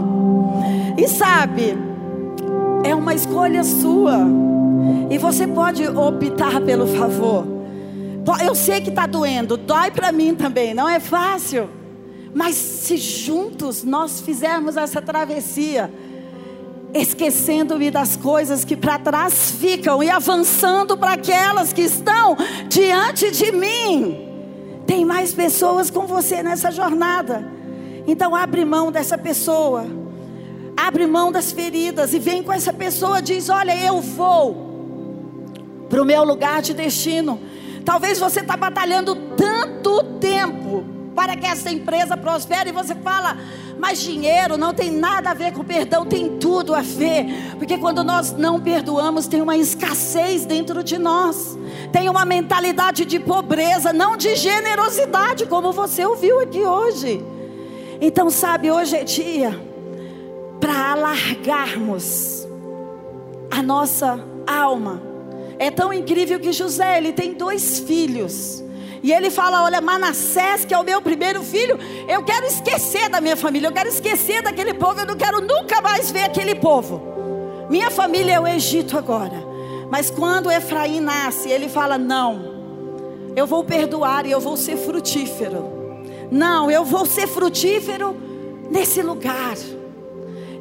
E 0.99 1.09
sabe, 1.09 1.77
é 2.85 2.95
uma 2.95 3.15
escolha 3.15 3.63
sua. 3.65 4.19
E 5.11 5.17
você 5.17 5.47
pode 5.47 5.87
optar 5.87 6.61
pelo 6.61 6.87
favor. 6.87 7.47
Eu 8.45 8.55
sei 8.55 8.81
que 8.81 8.89
está 8.89 9.07
doendo, 9.07 9.57
dói 9.57 9.91
para 9.91 10.11
mim 10.11 10.35
também, 10.35 10.75
não 10.75 10.89
é 10.89 10.99
fácil. 10.99 11.69
Mas 12.35 12.57
se 12.57 12.97
juntos 12.97 13.85
nós 13.85 14.21
fizermos 14.21 14.77
essa 14.77 15.01
travessia, 15.01 15.91
esquecendo-me 16.95 17.91
das 17.91 18.17
coisas 18.17 18.65
que 18.65 18.77
para 18.77 18.99
trás 18.99 19.51
ficam 19.51 20.03
e 20.03 20.09
avançando 20.09 20.97
para 20.97 21.15
aquelas 21.15 21.73
que 21.73 21.83
estão 21.83 22.37
diante 22.69 23.33
de 23.33 23.51
mim. 23.51 24.29
Tem 24.87 25.05
mais 25.05 25.35
pessoas 25.35 25.91
com 25.91 26.07
você 26.07 26.43
nessa 26.43 26.71
jornada. 26.71 27.45
Então 28.07 28.35
abre 28.37 28.65
mão 28.65 28.93
dessa 28.93 29.19
pessoa. 29.19 29.87
Abre 30.77 31.07
mão 31.07 31.33
das 31.33 31.51
feridas 31.51 32.15
e 32.15 32.19
vem 32.21 32.43
com 32.43 32.53
essa 32.53 32.73
pessoa 32.73 33.21
diz: 33.21 33.49
"Olha, 33.49 33.77
eu 33.77 34.01
vou 34.01 34.73
para 35.89 36.01
o 36.01 36.05
meu 36.05 36.23
lugar 36.25 36.63
de 36.63 36.75
destino". 36.75 37.41
Talvez 37.85 38.19
você 38.19 38.41
está 38.41 38.57
batalhando 38.57 39.15
tanto 39.37 40.03
tempo 40.21 40.85
para 41.15 41.37
que 41.37 41.47
essa 41.47 41.71
empresa 41.71 42.17
prospere. 42.17 42.71
E 42.71 42.73
você 42.73 42.95
fala, 42.95 43.37
mas 43.79 44.03
dinheiro 44.03 44.57
não 44.57 44.73
tem 44.73 44.91
nada 44.91 45.31
a 45.31 45.35
ver 45.35 45.53
com 45.53 45.65
perdão, 45.65 46.05
tem 46.07 46.39
tudo 46.39 46.75
a 46.75 46.81
ver. 46.81 47.55
Porque 47.59 47.79
quando 47.79 48.03
nós 48.03 48.33
não 48.33 48.61
perdoamos, 48.61 49.27
tem 49.27 49.41
uma 49.41 49.57
escassez 49.57 50.45
dentro 50.45 50.83
de 50.83 50.99
nós, 50.99 51.59
tem 51.93 52.09
uma 52.09 52.25
mentalidade 52.25 53.05
de 53.05 53.19
pobreza, 53.21 53.93
não 53.93 54.17
de 54.17 54.35
generosidade, 54.35 55.47
como 55.47 55.73
você 55.73 56.05
ouviu 56.05 56.41
aqui 56.41 56.65
hoje. 56.65 57.25
Então, 58.01 58.31
sabe, 58.31 58.71
hoje 58.71 58.97
é 58.97 59.05
dia 59.05 59.59
para 60.61 60.93
alargarmos 60.93 62.49
a 63.51 63.63
nossa 63.63 64.19
alma. 64.47 65.03
É 65.59 65.71
tão 65.71 65.93
incrível 65.93 66.41
que 66.41 66.53
José, 66.53 66.99
ele 66.99 67.13
tem 67.13 67.35
dois 67.35 67.79
filhos. 67.81 68.64
E 69.05 69.13
ele 69.13 69.31
fala: 69.31 69.63
Olha, 69.63 69.83
Manassés, 69.83 70.65
que 70.65 70.73
é 70.73 70.79
o 70.79 70.83
meu 70.83 71.03
primeiro 71.03 71.43
filho, 71.43 71.79
eu 72.09 72.25
quero 72.25 72.47
esquecer 72.47 73.11
da 73.11 73.21
minha 73.21 73.37
família, 73.37 73.69
eu 73.69 73.73
quero 73.73 73.91
esquecer 73.91 74.41
daquele 74.41 74.73
povo, 74.73 75.01
eu 75.01 75.07
não 75.07 75.15
quero 75.15 75.43
nunca 75.43 75.83
mais 75.83 76.11
ver 76.11 76.23
aquele 76.23 76.55
povo. 76.55 77.03
Minha 77.69 77.91
família 77.91 78.33
é 78.33 78.41
o 78.41 78.47
Egito 78.47 78.97
agora. 78.97 79.37
Mas 79.91 80.09
quando 80.09 80.51
Efraim 80.51 81.01
nasce, 81.01 81.51
ele 81.51 81.69
fala: 81.69 81.99
Não, 81.99 82.55
eu 83.37 83.47
vou 83.47 83.63
perdoar 83.63 84.25
e 84.25 84.31
eu 84.31 84.41
vou 84.41 84.57
ser 84.57 84.79
frutífero. 84.79 85.71
Não, 86.31 86.71
eu 86.71 86.83
vou 86.83 87.05
ser 87.05 87.27
frutífero 87.27 88.17
nesse 88.71 89.03
lugar. 89.03 89.59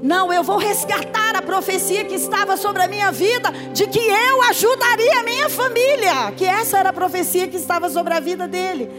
Não, 0.04 0.34
eu 0.34 0.44
vou 0.44 0.58
resgatar 0.58 1.34
a 1.34 1.42
profecia 1.42 2.04
que 2.04 2.16
estava 2.16 2.58
sobre 2.58 2.84
a 2.84 2.90
minha 2.90 3.10
vida, 3.10 3.50
de 3.72 3.88
que 3.88 4.00
eu 4.00 4.42
ajudaria 4.44 5.22
a 5.22 5.24
minha 5.24 5.48
família. 5.48 6.30
Que 6.36 6.44
essa 6.44 6.78
era 6.78 6.90
a 6.90 6.94
profecia 6.94 7.48
que 7.48 7.56
estava 7.56 7.90
sobre 7.90 8.14
a 8.14 8.20
vida 8.20 8.46
dele. 8.46 8.92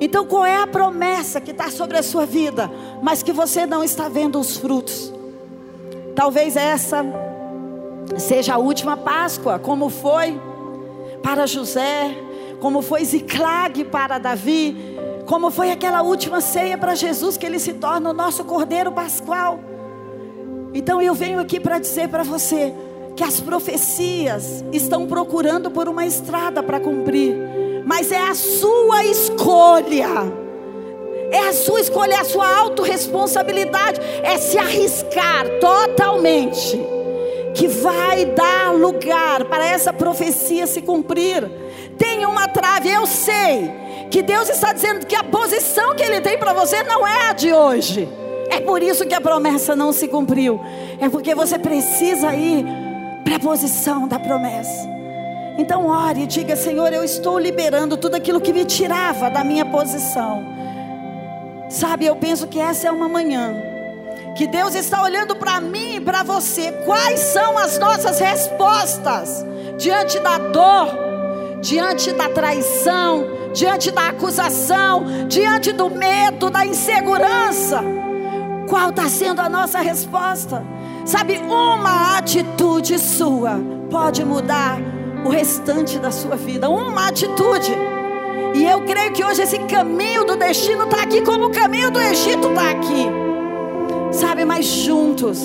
Então, 0.00 0.24
qual 0.24 0.46
é 0.46 0.56
a 0.62 0.66
promessa 0.66 1.40
que 1.40 1.50
está 1.50 1.68
sobre 1.68 1.98
a 1.98 2.02
sua 2.02 2.24
vida, 2.24 2.70
mas 3.02 3.24
que 3.24 3.32
você 3.32 3.66
não 3.66 3.82
está 3.82 4.08
vendo 4.08 4.38
os 4.38 4.56
frutos? 4.56 5.12
Talvez 6.14 6.54
essa 6.54 7.04
seja 8.16 8.54
a 8.54 8.58
última 8.58 8.96
Páscoa, 8.96 9.58
como 9.58 9.90
foi 9.90 10.40
para 11.24 11.44
José, 11.44 12.16
como 12.60 12.82
foi 12.82 13.04
Ziclag 13.04 13.84
para 13.86 14.18
Davi, 14.18 14.96
como 15.26 15.50
foi 15.50 15.72
aquela 15.72 16.02
última 16.02 16.40
ceia 16.40 16.78
para 16.78 16.94
Jesus, 16.94 17.36
que 17.36 17.44
ele 17.44 17.58
se 17.58 17.72
torna 17.72 18.10
o 18.10 18.12
nosso 18.12 18.44
Cordeiro 18.44 18.92
Pascual. 18.92 19.58
Então 20.76 21.00
eu 21.00 21.14
venho 21.14 21.40
aqui 21.40 21.58
para 21.58 21.78
dizer 21.78 22.06
para 22.10 22.22
você 22.22 22.70
que 23.16 23.24
as 23.24 23.40
profecias 23.40 24.62
estão 24.70 25.06
procurando 25.06 25.70
por 25.70 25.88
uma 25.88 26.04
estrada 26.04 26.62
para 26.62 26.78
cumprir, 26.78 27.34
mas 27.86 28.12
é 28.12 28.20
a 28.20 28.34
sua 28.34 29.02
escolha. 29.06 30.06
É 31.30 31.48
a 31.48 31.52
sua 31.54 31.80
escolha, 31.80 32.16
é 32.16 32.18
a 32.18 32.24
sua 32.24 32.58
autorresponsabilidade, 32.58 34.02
é 34.22 34.36
se 34.36 34.58
arriscar 34.58 35.48
totalmente, 35.60 36.78
que 37.54 37.66
vai 37.68 38.26
dar 38.26 38.74
lugar 38.74 39.46
para 39.46 39.64
essa 39.66 39.94
profecia 39.94 40.66
se 40.66 40.82
cumprir. 40.82 41.50
Tem 41.96 42.26
uma 42.26 42.48
trave, 42.48 42.90
eu 42.90 43.06
sei 43.06 43.72
que 44.10 44.20
Deus 44.20 44.50
está 44.50 44.74
dizendo 44.74 45.06
que 45.06 45.16
a 45.16 45.24
posição 45.24 45.94
que 45.94 46.02
Ele 46.02 46.20
tem 46.20 46.36
para 46.36 46.52
você 46.52 46.82
não 46.82 47.06
é 47.06 47.30
a 47.30 47.32
de 47.32 47.50
hoje. 47.50 48.25
É 48.50 48.60
por 48.60 48.82
isso 48.82 49.06
que 49.06 49.14
a 49.14 49.20
promessa 49.20 49.74
não 49.74 49.92
se 49.92 50.08
cumpriu. 50.08 50.60
É 51.00 51.08
porque 51.08 51.34
você 51.34 51.58
precisa 51.58 52.34
ir 52.34 52.64
para 53.24 53.36
a 53.36 53.40
posição 53.40 54.06
da 54.06 54.18
promessa. 54.18 54.88
Então 55.58 55.86
ore 55.86 56.22
e 56.22 56.26
diga: 56.26 56.54
Senhor, 56.54 56.92
eu 56.92 57.02
estou 57.02 57.38
liberando 57.38 57.96
tudo 57.96 58.14
aquilo 58.14 58.40
que 58.40 58.52
me 58.52 58.64
tirava 58.64 59.30
da 59.30 59.42
minha 59.42 59.64
posição. 59.64 60.44
Sabe, 61.68 62.06
eu 62.06 62.14
penso 62.14 62.46
que 62.46 62.60
essa 62.60 62.86
é 62.86 62.90
uma 62.90 63.08
manhã 63.08 63.54
que 64.36 64.46
Deus 64.46 64.74
está 64.74 65.02
olhando 65.02 65.34
para 65.34 65.60
mim 65.60 65.96
e 65.96 66.00
para 66.00 66.22
você. 66.22 66.70
Quais 66.84 67.18
são 67.20 67.58
as 67.58 67.78
nossas 67.78 68.20
respostas 68.20 69.44
diante 69.78 70.20
da 70.20 70.38
dor, 70.38 70.94
diante 71.60 72.12
da 72.12 72.28
traição, 72.28 73.26
diante 73.52 73.90
da 73.90 74.08
acusação, 74.08 75.26
diante 75.26 75.72
do 75.72 75.90
medo, 75.90 76.50
da 76.50 76.64
insegurança? 76.64 78.05
Qual 78.68 78.90
está 78.90 79.08
sendo 79.08 79.40
a 79.40 79.48
nossa 79.48 79.80
resposta? 79.80 80.64
Sabe, 81.04 81.38
uma 81.38 82.18
atitude 82.18 82.98
sua 82.98 83.60
pode 83.90 84.24
mudar 84.24 84.78
o 85.24 85.28
restante 85.28 85.98
da 85.98 86.10
sua 86.10 86.36
vida. 86.36 86.68
Uma 86.68 87.08
atitude. 87.08 87.72
E 88.54 88.64
eu 88.64 88.82
creio 88.82 89.12
que 89.12 89.24
hoje 89.24 89.42
esse 89.42 89.58
caminho 89.60 90.24
do 90.24 90.36
destino 90.36 90.84
está 90.84 91.02
aqui, 91.02 91.22
como 91.22 91.46
o 91.46 91.50
caminho 91.50 91.90
do 91.90 92.00
Egito 92.00 92.48
está 92.48 92.70
aqui. 92.70 93.06
Sabe, 94.12 94.44
mas 94.44 94.64
juntos. 94.64 95.38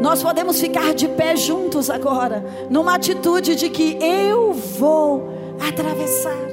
Nós 0.00 0.22
podemos 0.22 0.60
ficar 0.60 0.94
de 0.94 1.08
pé 1.08 1.36
juntos 1.36 1.88
agora, 1.88 2.44
numa 2.68 2.96
atitude 2.96 3.54
de 3.54 3.70
que 3.70 3.98
eu 4.00 4.52
vou 4.52 5.32
atravessar. 5.68 6.51